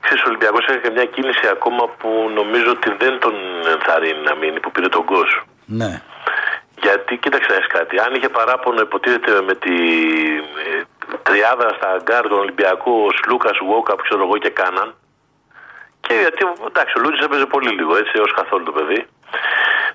[0.00, 3.34] ξέρεις, ο Ολυμπιακός έχει και μια κίνηση ακόμα που νομίζω ότι δεν τον
[3.74, 5.42] ενθαρρύνει να μείνει, που πήρε τον Γκος.
[5.64, 6.02] Ναι.
[6.82, 7.98] Γιατί κοίταξε να έχεις κάτι.
[7.98, 9.76] Αν είχε παράπονο υποτίθεται με τη
[10.64, 10.82] ε,
[11.22, 14.94] τριάδα στα γκαρντ του Ολυμπιακού, ο Σλούκας, ο Γουόκαπ ξέρω εγώ και Κάναν.
[16.08, 16.40] Και γιατί
[16.70, 19.00] εντάξει, ο Λούντζης έπαιζε πολύ λίγο έτσι, έως καθόλου το παιδί.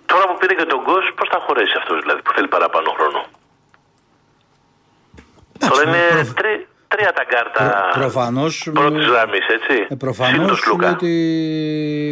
[0.09, 3.19] Τώρα που πήρε και τον Γκος, πώς θα χωρέσει αυτός δηλαδή που θέλει παραπάνω χρόνο;
[5.69, 8.69] Τώρα είναι προ- τρι- τρία τα γκαρντ Προφανώς.
[8.73, 9.75] πρώτης γραμμής, έτσι.
[9.89, 10.89] Ε, Προφανώς Συν το Σλούκα.
[10.89, 11.11] ότι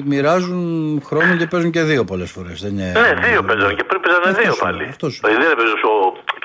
[0.05, 2.61] μοιράζουν χρόνο και παίζουν και δύο πολλές φορές.
[2.61, 2.85] Είναι...
[3.01, 4.83] Ναι, δύο παίζανε και πριν παίζανε Αυτός δύο σου λέω, πάλι.
[4.89, 5.93] αυτός σου Δηλαδή δεν έπαιζε ο.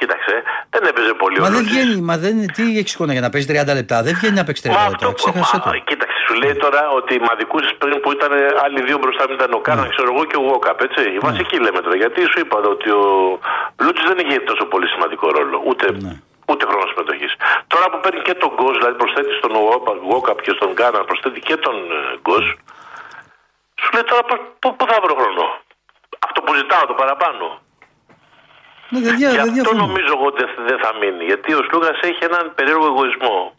[0.00, 0.34] Κοίταξε,
[0.70, 1.76] δεν έπαιζε πολύ Μα ο δεν Λούντζης.
[1.84, 4.02] βγαίνει, μα δεν, τι έχει εικόνα για να παίζει 30 λεπτά.
[4.02, 4.94] Δεν βγαίνει να παίξει 30 Μα λεπτά.
[4.94, 5.14] αυτό που.
[5.14, 5.68] Ξέχασε το.
[5.68, 8.31] Μα, κοίταξε, σου λέει τώρα ότι μαδικούσε πριν που ήταν
[8.64, 9.91] άλλοι δύο μπροστά μου ήταν ο Κάναν, Ναι.
[9.95, 11.03] ξέρω εγώ και ο Γόκαπ, έτσι.
[11.16, 11.97] Η βασική λέμε τώρα.
[11.97, 13.05] Γιατί σου είπα ότι ο
[13.83, 15.62] Λούτζη δεν είχε τόσο πολύ σημαντικό ρόλο.
[15.68, 16.12] Ούτε, Ναι.
[16.51, 17.33] ούτε χρόνος συμμετοχής.
[17.66, 19.53] Τώρα που παίρνει και τον Γκος, δηλαδή προσθέτει στον
[20.11, 22.47] Γόκαπ και στον Κάναν, προσθέτει και τον ε, Γκος,
[23.83, 25.45] σου λέει τώρα πού- πού πού θα βρω χρόνο;
[26.27, 27.47] Αυτό που ζητάω το παραπάνω.
[28.89, 29.87] Ναι, δεν δια- Γι' δεν αυτό διαφωνώ.
[29.87, 31.24] νομίζω εγώ ότι δεν θα μείνει.
[31.24, 33.55] Γιατί ο Σλούγα έχει έναν περίεργο εγωισμό.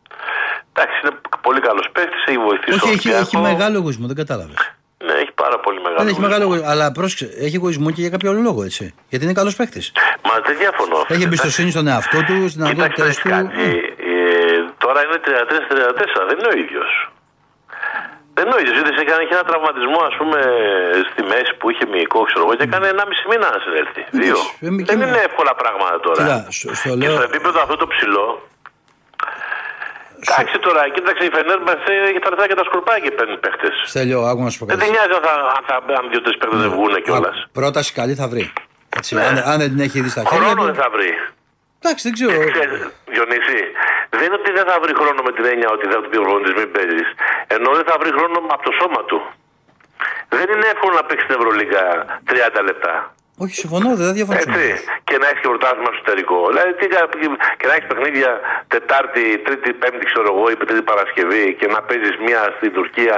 [0.78, 1.14] Εντάξει, είναι
[1.48, 3.26] πολύ καλός παίχτη, έχει βοηθήσει Όχι, τον έχει, Ολυμπιακό.
[3.28, 4.58] έχει μεγάλο εγωισμό, δεν κατάλαβες.
[5.06, 5.98] Ναι, έχει πάρα πολύ μεγάλο.
[6.02, 6.28] Δεν έχει εγωισμό.
[6.28, 6.68] μεγάλο εγωισμό.
[6.72, 8.84] Αλλά πρόσεξε, έχει εγωισμό και για κάποιο άλλο λόγο, έτσι.
[9.10, 9.82] Γιατί είναι καλός παίχτη.
[10.28, 11.00] Μα δεν διαφωνώ.
[11.14, 13.30] Έχει εμπιστοσύνη στον εαυτό του, στι Κοίταξε, δυνατότητέ έχεις του.
[13.36, 13.66] κάτι.
[14.12, 16.90] Ε, τώρα είναι 33-34, δεν είναι ο ίδιος.
[18.36, 18.76] Δεν είναι ο ίδιος.
[18.80, 20.40] Είδες, έκανε και ένα τραυματισμό, ας πούμε,
[21.12, 24.02] στη μέση που είχε μυϊκό, ξέρω εγώ, και έκανε 1,5 μήνα να συνέλθει.
[24.24, 24.38] Δύο.
[24.66, 26.22] ε, μη- Δεν και- είναι εύκολα πράγματα τώρα.
[26.24, 28.26] Κοίτα, στο- στο Και λέω- στο επίπεδο αυτό το ψηλό.
[30.30, 33.74] Εντάξει τώρα, κοίταξε η Φενέρ μας έχει τα λεφτά και τα σκορπάκια και παίρνει παίχτες.
[33.92, 34.86] Στέλιο, άκου να σου πω Δεν κάτι.
[34.90, 37.38] την νοιάζει αν, θα, αν, θα, αν δύο-τρεις παίχτες δεν βγουν κιόλας.
[37.42, 38.46] Άκου, Πρόταση καλή θα βρει.
[38.98, 39.24] Έτσι, Ναι.
[39.30, 40.66] αν, αν δεν την έχει δει στα χέρια Χρόνο του.
[40.72, 41.12] δεν θα βρει.
[41.82, 42.38] Εντάξει, δεν ξέρω.
[42.58, 42.80] Ξέρεις,
[43.14, 43.60] Διονύση,
[44.12, 46.24] δεν είναι ότι δεν θα βρει χρόνο με την έννοια ότι θα του πει ο
[46.26, 47.04] προπονητής μην παίζει.
[47.56, 49.20] Ενώ δεν θα βρει χρόνο από το σώμα του.
[50.36, 51.84] Δεν είναι εύκολο να παίξει την Ευρωλίγα
[52.60, 52.94] 30 λεπτά.
[53.44, 54.50] Όχι, συμφωνώ, δεν θα διαφωνήσω.
[54.50, 54.84] Έτσι.
[55.08, 56.38] Και να έχεις και πρωτάθλημα εσωτερικό.
[56.52, 57.10] Δηλαδή τι, κα-
[57.60, 58.32] και να έχεις παιχνίδια
[58.74, 63.16] Τετάρτη, Τρίτη, Πέμπτη, ξέρω εγώ, ή Τρίτη Παρασκευή και να παίζεις μία στην Τουρκία,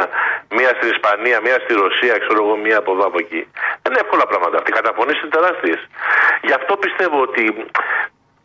[0.58, 3.42] μία στην Ισπανία, μία στη Ρωσία, ξέρω εγώ, μία από εδώ από εκεί.
[3.82, 4.56] Δεν είναι εύκολα πράγματα.
[4.58, 4.70] αυτά.
[4.72, 5.80] Οι καταπονήσει είναι τεράστιες.
[6.48, 7.44] Γι' αυτό πιστεύω ότι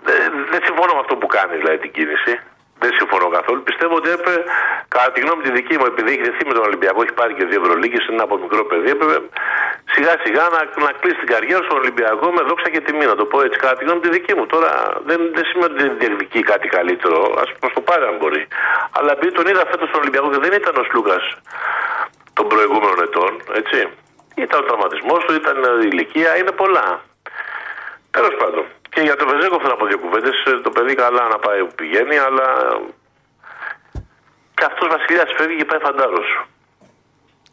[0.09, 2.33] δεν, δεν συμφωνώ με αυτό που κάνεις δηλαδή την κίνηση.
[2.83, 3.62] Δεν συμφωνώ καθόλου.
[3.62, 4.45] Πιστεύω ότι έπρεπε,
[4.95, 7.45] κατά τη γνώμη τη δική μου, επειδή έχει δεθεί με τον Ολυμπιακό, έχει πάρει και
[7.45, 9.16] δύο Ευρωλίγκες, είναι από μικρό παιδί, έπρεπε
[9.95, 13.05] σιγά σιγά να, να κλείσει την καριέρα στον Ολυμπιακό με δόξα και τιμή.
[13.12, 14.47] Να το πω έτσι, κατά τη γνώμη τη δική μου.
[14.47, 14.70] Τώρα
[15.09, 17.18] δεν, δεν σημαίνει ότι δεν διεκδικεί κάτι καλύτερο.
[17.43, 18.43] Α πούμε το πάρει αν μπορεί.
[18.99, 21.25] Αλλά επειδή τον είδα φέτος στον Ολυμπιακό και δεν ήταν ο Σλούκας
[22.37, 23.79] των προηγούμενων ετών, έτσι.
[24.45, 26.89] Ήταν ο τραυματισμός του, ήταν η ηλικία, είναι πολλά.
[28.11, 28.64] Τέλος πάντων.
[28.95, 30.37] Και για τον Βεζέκοφ θα πω δύο κουβέντες.
[30.63, 32.47] Το παιδί καλά να πάει που πηγαίνει, αλλά.
[34.57, 36.29] Και αυτός Βασιλιάς φεύγει και πάει φαντάρος.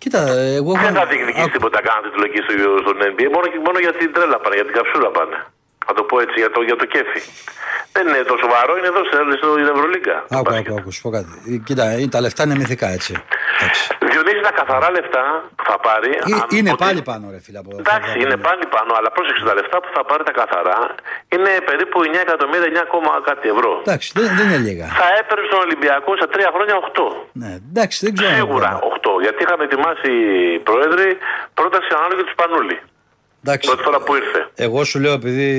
[0.01, 0.21] Κοίτα,
[0.59, 0.93] εγώ Δεν έχω.
[0.99, 3.27] θα διεκδικήσει τίποτα καν τιτλογική στο, στον NBA.
[3.35, 5.37] Μόνο, και- μόνο για την τρέλα πάνε, για την καψούλα πάνε.
[5.87, 7.21] Θα το πω έτσι, για το, για το κέφι.
[7.95, 10.17] Δεν είναι το σοβαρό, είναι εδώ στην στην Ευρωλίγκα.
[10.29, 10.67] το Άκου, μπάσκετ.
[10.71, 11.31] άκου, άκου, σου πω κάτι.
[11.51, 13.11] Ε, Κοίτα, ε, τα λεφτά είναι μυθικά, έτσι.
[13.57, 13.83] Εντάξει.
[14.11, 15.23] Διονύζει τα καθαρά λεφτά
[15.57, 16.09] που θα πάρει.
[16.29, 17.57] Ε, αν Είναι ότι- πάλι πάνω, ρε φίλε.
[17.63, 20.79] Από, Εντάξει, είναι πάλι πάνω, αλλά πρόσεξε τα λεφτά που θα πάρει τα καθαρά
[21.35, 23.71] είναι περίπου 9 εκατομμύρια, 9, ακόμα κάτι ευρώ.
[23.85, 24.87] Εντάξει, δεν, δεν είναι λίγα.
[25.03, 27.05] Θα έπαιρνε στον Ολυμπιακό σε τρία χρόνια 8.
[27.41, 28.33] Ναι, εντάξει, δεν ξέρω.
[28.41, 29.11] Σίγουρα 8.
[29.25, 30.09] Γιατί είχαμε ετοιμάσει
[30.55, 31.07] οι πρόεδροι
[31.59, 32.77] πρόταση ανάλογη του Σπανούλη.
[33.43, 33.67] Εντάξει.
[33.69, 34.49] Πρώτη φορά που ήρθε.
[34.55, 35.49] Εγώ σου λέω επειδή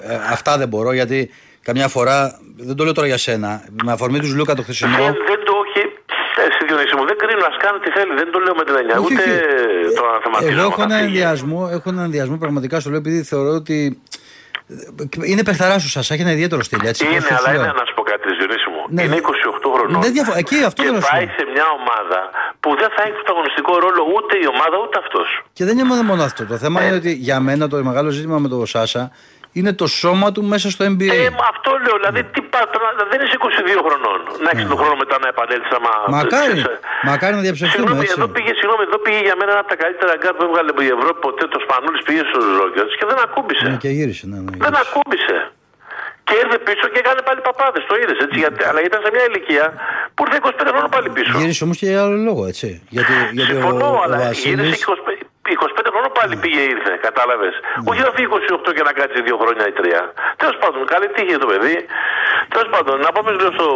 [0.00, 1.30] ε, αυτά δεν μπορώ γιατί
[1.62, 4.96] καμιά φορά, δεν το λέω τώρα για σένα, με αφορμή τους Λούκα το χθεσινό.
[4.96, 5.82] Δεν, δεν το όχι.
[6.46, 8.14] Εσύ Διονύση μου, δεν κρίνω, ας κάνει τι θέλει.
[8.14, 8.96] Δεν το λέω με την εννιά.
[8.98, 9.94] Όχι, Ούτε όχι.
[9.96, 10.50] το αναθεματίζω.
[10.50, 11.06] Εγώ έχω να έναν φύγει.
[11.18, 14.02] ενδιασμό, έχω έναν ενδιασμό πραγματικά στο λέω επειδή θεωρώ ότι
[15.30, 16.80] είναι παιχταρά σου σας, έχει ένα ιδιαίτερο στυλ.
[16.86, 17.62] Έτσι, Είναι, πώς το αλλά λέω.
[17.62, 18.73] είναι να σου πω κάτι, Διονύση μου.
[18.88, 19.20] Ναι, είναι ναι.
[19.20, 20.00] 28 χρονών.
[20.04, 21.32] Δεν διαφο- εκεί αυτό και θέλω να σου πάει πω.
[21.38, 22.18] σε μια ομάδα
[22.62, 25.28] που δεν θα έχει πρωταγωνιστικό ρόλο ούτε η ομάδα ούτε αυτός.
[25.56, 26.40] Και δεν είναι μόνο, μόνο αυτό.
[26.52, 26.84] Το θέμα Ε.
[26.86, 29.04] είναι ότι για μένα το μεγάλο ζήτημα με τον Σάσα
[29.58, 31.10] είναι το σώμα του μέσα στο NBA.
[31.26, 31.96] Ε, μα αυτό λέω.
[32.00, 34.18] Δηλαδή, τι πα- τώρα δεν είσαι 22 χρονών.
[34.44, 35.72] Να έχεις τον χρόνο μετά να επανέλθεις.
[35.78, 35.92] Άμα...
[36.06, 36.14] Ναι.
[36.16, 36.78] Μακάρι, ξέρεις, ε.
[37.10, 38.14] μακάρι να διαψευστούμε Συγγνώμη, έτσι.
[38.18, 40.90] εδώ πήγε, συγγνώμη, εδώ πήγε για μένα ένα από τα καλύτερα γκαρντ που έβγαλε η
[40.98, 41.44] Ευρώπη ποτέ.
[41.54, 43.64] Το Σπανούλης πήγε στους Ρόκετς και δεν ακούμπησε.
[43.72, 44.82] Ναι, και γύρισε, ναι, ναι, Δεν γύρισε.
[44.86, 45.36] ακούμπησε.
[46.28, 47.82] Και ήρθε πίσω και έκανε πάλι παπάδες.
[47.90, 48.36] Το είδες έτσι.
[48.44, 49.64] Γιατί, αλλά ήταν σε μια ηλικία
[50.14, 51.30] που ήρθε 25 χρόνια πάλι πίσω.
[51.40, 52.68] Γύρισε όμως και για άλλο λόγο, έτσι.
[52.96, 56.92] Γιατί, γιατί ο, Συμφωνώ, ο αλλά Βασίλης- γύρισε 25, 25 χρόνια πάλι πήγε ήρθε.
[57.08, 57.54] Κατάλαβες.
[57.62, 57.88] Ναι.
[57.90, 60.02] Όχι να φύγει 28 και να κάτσει 2 χρόνια ή 3.
[60.40, 61.76] Τέλος πάντων, καλή τύχη για το παιδί.
[62.52, 63.68] Τέλος πάντων, να πάμε λίγο στο,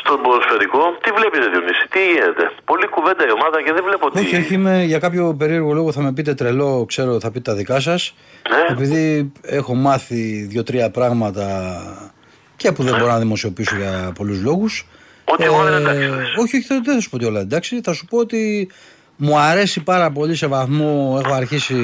[0.00, 0.82] στο ποδοσφαιρικό.
[1.02, 4.18] Τι βλέπεις, Διονύση, τι γίνεται; Πολύ κουβέντα η ομάδα και δεν βλέπω τι.
[4.20, 7.56] Όχι, όχι, είμαι, για κάποιο περίεργο λόγο θα με πείτε τρελό, ξέρω, θα πείτε τα
[7.56, 8.14] δικά σας.
[8.50, 8.72] Ναι.
[8.72, 12.12] Επειδή έχω μάθει δύο-τρία πράγματα
[12.56, 14.86] και που δεν μπορώ να δημοσιοποιήσω για πολλούς λόγους.
[15.24, 16.08] Ότι εγώ δεν εντάξει.
[16.40, 17.80] όχι, όχι, δεν δεν θα σου πω ότι όλα εντάξει.
[17.82, 18.68] Θα σου πω ότι
[19.16, 21.20] μου αρέσει πάρα πολύ σε βαθμό.
[21.24, 21.76] Έχω αρχίσει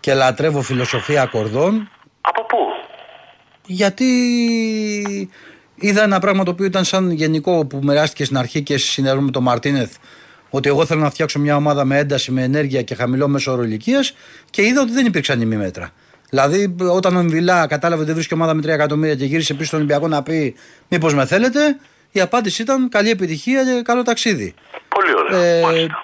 [0.00, 1.90] και λατρεύω φιλοσοφία ακορδών.
[2.20, 2.56] Από πού;
[3.66, 4.06] Γιατί
[5.74, 9.30] είδα ένα πράγμα το οποίο ήταν σαν γενικό που μοιράστηκε στην αρχή και συνεργούμε με
[9.30, 9.96] τον Μαρτίνεθ.
[10.50, 13.62] Ότι εγώ θέλω να φτιάξω μια ομάδα με ένταση, με ενέργεια και χαμηλό μέσο όρο
[13.62, 14.14] ηλικίας
[14.50, 15.90] και είδα ότι δεν υπήρξαν ημίμετρα.
[16.30, 19.64] Δηλαδή, όταν ο Μβιλά κατάλαβε ότι δεν βρίσκει ομάδα με 3 εκατομμύρια και γύρισε πίσω
[19.66, 20.54] στον Ολυμπιακό να πει
[20.88, 21.76] Μήπως με θέλετε,
[22.10, 24.54] η απάντηση ήταν καλή επιτυχία και καλό ταξίδι.
[24.88, 25.46] Πολύ ωραία.
[25.46, 26.02] Ε, Μάλιστα.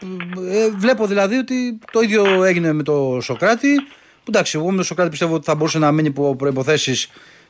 [0.50, 3.74] ε, βλέπω δηλαδή ότι το ίδιο έγινε με τον Σοκράτη.
[4.24, 6.94] Που εντάξει, εγώ με τον Σοκράτη πιστεύω ότι θα μπορούσε να μείνει υπό προποθέσει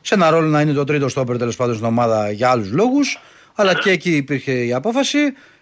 [0.01, 3.19] σε ένα ρόλο να είναι το τρίτο στόπερ τέλος πάντων στην ομάδα για άλλους λόγους.
[3.55, 5.19] Αλλά και εκεί υπήρχε η απόφαση.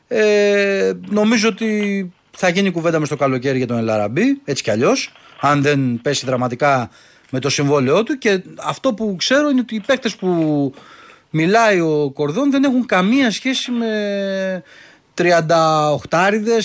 [0.07, 5.11] Ε, νομίζω ότι θα γίνει κουβέντα μες στο καλοκαίρι για τον Ελαραμπή, έτσι κι αλλιώς.
[5.39, 6.89] Αν δεν πέσει δραματικά
[7.29, 8.17] με το συμβόλαιό του.
[8.17, 10.73] Και αυτό που ξέρω είναι ότι οι παίκτες που
[11.29, 14.63] μιλάει ο Κορδόν δεν έχουν καμία σχέση με
[15.15, 15.25] 38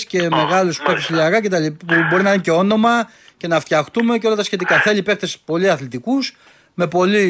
[0.06, 1.66] και μεγάλους παίκτες ηλιακά κτλ.
[1.66, 4.80] Που μπορεί να είναι και όνομα και να φτιαχτούμε και όλα τα σχετικά.
[4.80, 6.36] Θέλει παίκτες πολύ αθλητικούς,
[6.80, 7.24] με πολύ.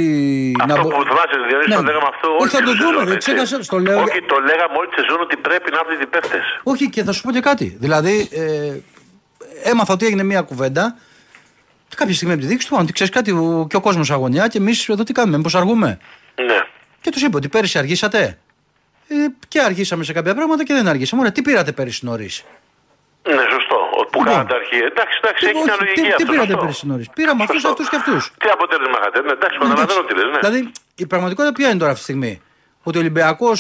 [0.61, 1.75] Αυτό μπο- που θυμάσαι, Διονύση, Ναι.
[1.77, 3.27] το λέγαμε αυτό Όχι, όλη θα τη το σεζόν, δούμε, δεν έτσι.
[3.33, 3.99] ξέχασα, στο λέω.
[4.07, 6.39] Όχι, το λέγαμε όλη τη σεζόν ότι πρέπει να έρθουν οι παίχτε.
[6.73, 7.67] Όχι, και θα σου πω και κάτι.
[7.85, 10.85] Δηλαδή, ε, έμαθα ότι έγινε μια κουβέντα
[11.89, 14.47] και κάποια στιγμή από τη δείξη του, αν ξέρεις κάτι, ο, και ο κόσμος αγωνιά
[14.49, 15.99] και εμείς εδώ τι κάνουμε, μήπως αργούμε.
[16.47, 16.59] Ναι.
[17.01, 18.39] Και τους είπε ότι πέρυσι αργήσατε.
[19.09, 19.15] Ε,
[19.49, 21.21] και αργήσαμε σε κάποια πράγματα και δεν αργήσαμε.
[21.21, 22.45] Ωραία, τι πήρατε πέρυσι νωρίς;
[23.29, 23.70] Ναι, σωστό.
[24.21, 24.37] Ο- Που Λοιπόν.
[24.37, 24.79] κάνατε αρχή.
[24.91, 26.29] Εντάξει, εντάξει, έχει μια λογική τι, τι αυτός.
[26.31, 26.63] πήρατε σωστό.
[26.65, 27.71] πέρυσι νωρίς; Πήραμε αυτούς, Σωστό.
[27.75, 28.23] αυτούς και αυτούς.
[28.43, 30.39] Τι αποτέλεσμα είχατε; Ναι, εντάξει, καταλαβαίνω τι λες, ναι.
[30.45, 30.61] Δηλαδή,
[31.05, 32.33] η πραγματικότητα ποια είναι τώρα αυτή τη στιγμή;
[32.83, 33.51] Ότι ο Ολυμπιακό.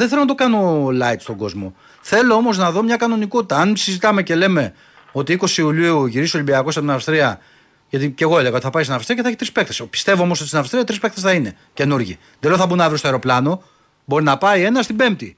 [0.00, 0.60] Δεν θέλω να το κάνω
[1.02, 1.66] light στον κόσμο.
[2.00, 3.56] Θέλω όμως να δω μια κανονικότητα.
[3.62, 4.74] Αν συζητάμε και λέμε
[5.12, 7.40] ότι 20 Ιουλίου γυρίσει ο Ολυμπιακός από την Αυστρία.
[7.88, 9.82] Γιατί και εγώ έλεγα ότι θα πάει στην Αυστρία και θα έχει τρεις παίκτες.
[9.90, 12.18] Πιστεύω όμως ότι στην Αυστρία τρεις παίκτες θα είναι καινούργοι.
[12.40, 13.62] Δεν λέω θα μπουν αύριο στο αεροπλάνο.
[14.04, 15.36] Μπορεί να πάει ένας την Πέμπτη.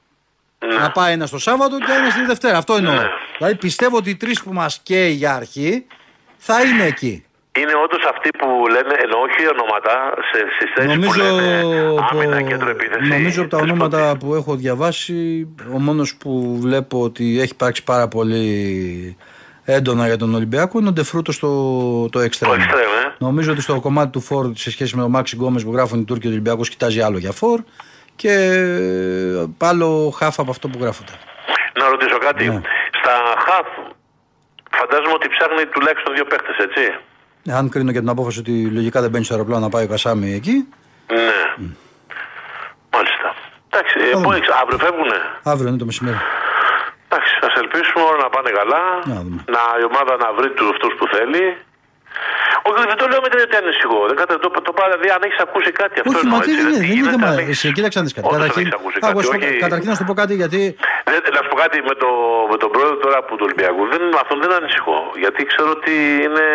[0.80, 2.56] Να πάει ένας το Σάββατο και ένας την Δευτέρα.
[2.58, 2.94] Αυτό εννοώ.
[3.38, 5.86] Δηλαδή πιστεύω ότι οι τρεις που μας καίει για αρχή
[6.36, 7.24] θα είναι εκεί.
[7.58, 12.06] είναι όντως αυτοί που λένε, ενώ όχι ονόματα, σε, στις θέσεις Νομίζω, που λένε από-
[12.10, 13.08] άμυνα, κέντρο επίθεση.
[13.08, 14.18] νομίζω από τα τέλος ονόματα πάντων.
[14.18, 19.16] που έχω διαβάσει, ο μόνος που βλέπω ότι έχει υπάρξει πάρα πολύ
[19.64, 21.48] έντονα για τον Ολυμπιακό είναι ο Ντεφρούτο στο
[22.02, 22.52] το Το εξτρέμ.
[22.52, 23.14] εξτρέμ, ε.
[23.18, 26.04] Νομίζω ότι στο κομμάτι του φόρ σε σχέση με τον Μάξι Γκόμε που γράφουν οι
[26.04, 27.60] Τούρκοι, ο Ολυμπιακός κοιτάζει άλλο για φόρ
[28.22, 28.34] και
[29.58, 31.12] άλλο χάφ από αυτό που γράφονται.
[31.78, 32.44] Να ρωτήσω κάτι.
[32.48, 32.60] Ναι.
[33.00, 33.14] Στα
[33.46, 33.68] χαφ,
[34.78, 36.82] φαντάζομαι ότι ψάχνει τουλάχιστον δύο παίχτες, έτσι.
[37.58, 40.32] Αν κρίνω και την απόφαση ότι λογικά δεν μπαίνει στο αεροπλάνο να πάει ο Κασάμι
[40.40, 40.56] εκεί,
[41.12, 41.66] Ναι.
[42.94, 43.28] Μάλιστα.
[43.70, 44.24] Εντάξει, ε, δούμε.
[44.26, 45.18] πού έχεις- αύριο φεύγουνε;
[45.52, 46.16] αύριο είναι το μεσημέρι.
[47.08, 48.82] Εντάξει, ας ελπίσουμε όλα να πάνε καλά.
[49.12, 49.40] Να δούμε.
[49.54, 51.44] Να, η ομάδα να βρει τους αυτούς που θέλει.
[52.68, 54.00] Όχι, δεν το λέω με την ανησυχώ.
[54.10, 54.32] Δεν κατα...
[54.44, 56.66] το, το, πάρε, δηλαδή, αν έχεις ακούσει κάτι αυτό Όχι, εννοώ, μα τι έτσι, δεν
[56.70, 57.26] είναι, τι δεν είναι γίνεται, θέμα.
[57.32, 58.26] αν έχεις- Εσύ, κοίταξε να δεις κάτι.
[58.28, 59.62] Όχι, δεν Καταρχήν, έχεις ακούσει άκου, κάτι, ας σου πω- όχι.
[59.66, 60.60] καταρχήν να σου το πω κάτι γιατί
[61.12, 62.08] Δεν, να σου πω κάτι με, το,
[62.52, 63.82] με τον πρόεδρο τώρα που του Ολυμπιακού.
[63.92, 64.98] Δεν, αυτόν δεν ανησυχώ.
[65.22, 65.94] Γιατί ξέρω ότι
[66.26, 66.46] είναι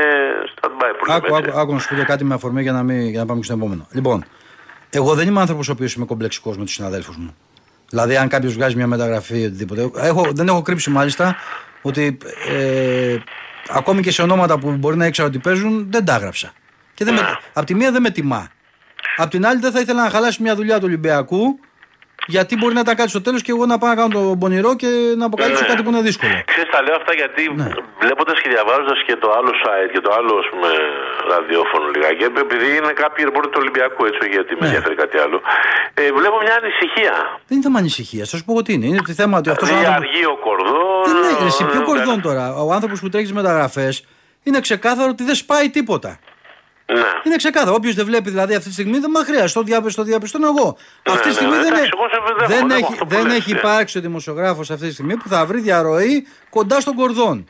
[0.54, 1.50] stand-by που λέμε Άκου, έτσι.
[1.50, 3.40] άκου, άκου να σου πω και κάτι με αφορμή για να, μην, για να πάμε
[3.42, 3.84] και στο επόμενο.
[3.98, 4.18] Λοιπόν,
[5.00, 7.32] εγώ δεν είμαι άνθρωπος ο οποίος είμαι κομπλεξικός με τους συναδέλφους μου.
[7.90, 9.82] Δηλαδή, αν κάποιος βγάζει μια μεταγραφή ή οτιδήποτε.
[10.10, 11.36] Έχω, δεν έχω κρύψει μάλιστα
[11.82, 12.18] ότι
[12.50, 13.16] ε,
[13.70, 16.54] ακόμη και σε ονόματα που μπορεί να ήξερα ότι παίζουν, δεν τα έγραψα.
[16.94, 17.22] Και δεν με,
[17.54, 18.48] απ' τη μία δεν με τιμά.
[19.18, 21.60] Απ' την άλλη, δεν θα ήθελα να χαλάσει μια δουλειά του Ολυμπιακού,
[22.36, 24.72] γιατί μπορεί να τα κάτσεις στο τέλος και εγώ να πάω να κάνω τον πονηρό
[24.82, 25.70] και να αποκαλύψω Ναι.
[25.72, 26.34] κάτι που είναι δύσκολο.
[26.52, 27.70] Ξέρεις, τα λέω αυτά γιατί Ναι.
[28.04, 30.70] βλέποντας και διαβάζοντας και το άλλο site και το άλλο ας πούμε,
[31.34, 34.66] ραδιόφωνο λιγάκι, επειδή είναι κάποιοι ρεπόρτερ του Ολυμπιακού, έτσι, όχι γιατί με Ναι.
[34.70, 35.38] ενδιαφέρει κάτι άλλο,
[36.02, 37.14] ε, βλέπω μια ανησυχία.
[37.48, 38.26] Δεν είναι θέμα ανησυχίας.
[38.32, 38.86] Θα σου πω εγώ τι είναι.
[38.90, 41.04] Είναι το θέμα ότι αυτός ο Δηλαδή άνθρωπος- αργεί ο κορδόν.
[41.08, 43.88] Δεν είναι, εσύ ποιο ε, κορδόν τώρα; Ο άνθρωπος που τρέχεις μεταγραφέ
[44.48, 46.12] είναι ξεκάθαρο ότι δεν σπάει τίποτα.
[46.94, 47.02] Ναι.
[47.24, 47.76] Είναι ξεκάθαρο.
[47.76, 49.60] Όποιος δεν βλέπει δηλαδή αυτή τη στιγμή δεν μα χρειάζεται.
[49.60, 50.78] Το, διαπι- το διαπιστώνω εγώ.
[51.04, 53.06] αυτή τη ναι, στιγμή ναι, δεν, εντάξει, έ- εγώ σε δέχομαι, δεν, δέχομαι έχει, αυτό
[53.06, 53.58] που δεν λες, έχει ναι.
[53.60, 57.50] υπάρξει ο δημοσιογράφος αυτή τη στιγμή που θα βρει διαρροή κοντά στον κορδόν.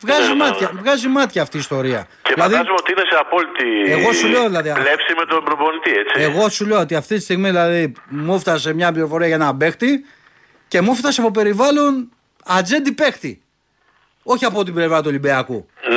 [0.00, 0.80] Βγάζει, Ναι, ναι, μάτια, ναι.
[0.80, 2.06] βγάζει μάτια αυτή η ιστορία.
[2.22, 5.90] Και δηλαδή, φαντάζομαι ότι είναι σε απόλυτη Εγώ σου λέω, δηλαδή, πλεύση με τον προπονητή,
[5.90, 6.22] έτσι.
[6.22, 10.04] εγώ σου λέω ότι αυτή τη στιγμή δηλαδή, μου έφτασε μια πληροφορία για έναν παίχτη
[10.68, 12.10] και μου έφτασε από περιβάλλον
[12.44, 13.42] ατζέντη παίχτη.
[14.22, 15.66] Όχι από την πλευρά του Ολυμπιακού.
[15.88, 15.96] Ναι.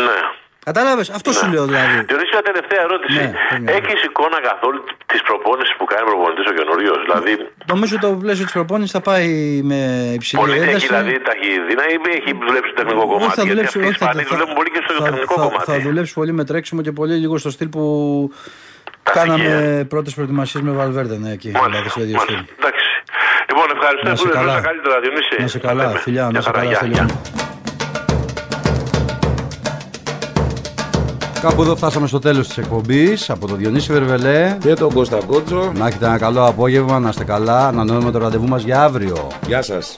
[0.69, 1.93] Κατάλαβες, αυτό σου λέω δηλαδή.
[2.09, 3.17] Διονύση, μια τελευταία ερώτηση.
[3.19, 3.29] Ναι,
[3.63, 3.71] ναι.
[3.77, 4.79] Έχεις εικόνα καθόλου
[5.11, 7.33] της προπόνησης που κάνει ο προπονητής ο καινούριος; Δηλαδή,
[7.73, 9.27] Νομίζω το πλαίσιο τη προπόνηση θα πάει
[9.71, 9.79] με
[10.19, 10.87] υψηλή πολύ έχει ένταση.
[10.87, 13.35] δηλαδή ταχυδίνα ή έχει δουλέψει στο τεχνικό Όχι, κομμάτι.
[13.39, 15.33] θα γιατί δουλέψει, αυτοί οι όχι, θα, Ισπανοί θα- δουλεύουν πολύ και στο θα- τεχνικό
[15.39, 15.65] θα- κομμάτι.
[15.71, 17.83] θα δουλέψει πολύ με τρέξιμο και πολύ λίγο στο στυλ που
[19.17, 19.49] κάναμε
[19.93, 21.49] πρώτες προετοιμασίες με Βαλβέρδε ναι, εκεί.
[21.51, 22.37] Μάλιστα, Δηλαδή, σε ίδιο μάλιστα.
[22.43, 22.55] στυλ.
[22.59, 22.85] Εντάξει.
[23.49, 24.05] Λοιπόν, ευχαριστώ.
[24.09, 24.53] Να σε Ευχαριστώ καλά.
[24.61, 25.35] τα καλύτερα, Διονύση.
[25.43, 25.99] Να σε καλά, Λέμε.
[26.05, 27.05] φιλιά, να Γεια σε χαρά, καλά, γεια,
[31.41, 34.57] Κάπου εδώ φτάσαμε στο τέλος της εκπομπής από τον Διονύση Βερβελέ.
[34.59, 35.71] Και τον Κώστα Κότσο.
[35.77, 37.67] Να έχετε ένα καλό απόγευμα, να είστε καλά.
[37.67, 39.27] Ανανεώνουμε το ραντεβού μας για αύριο.
[39.47, 39.97] Γεια σας.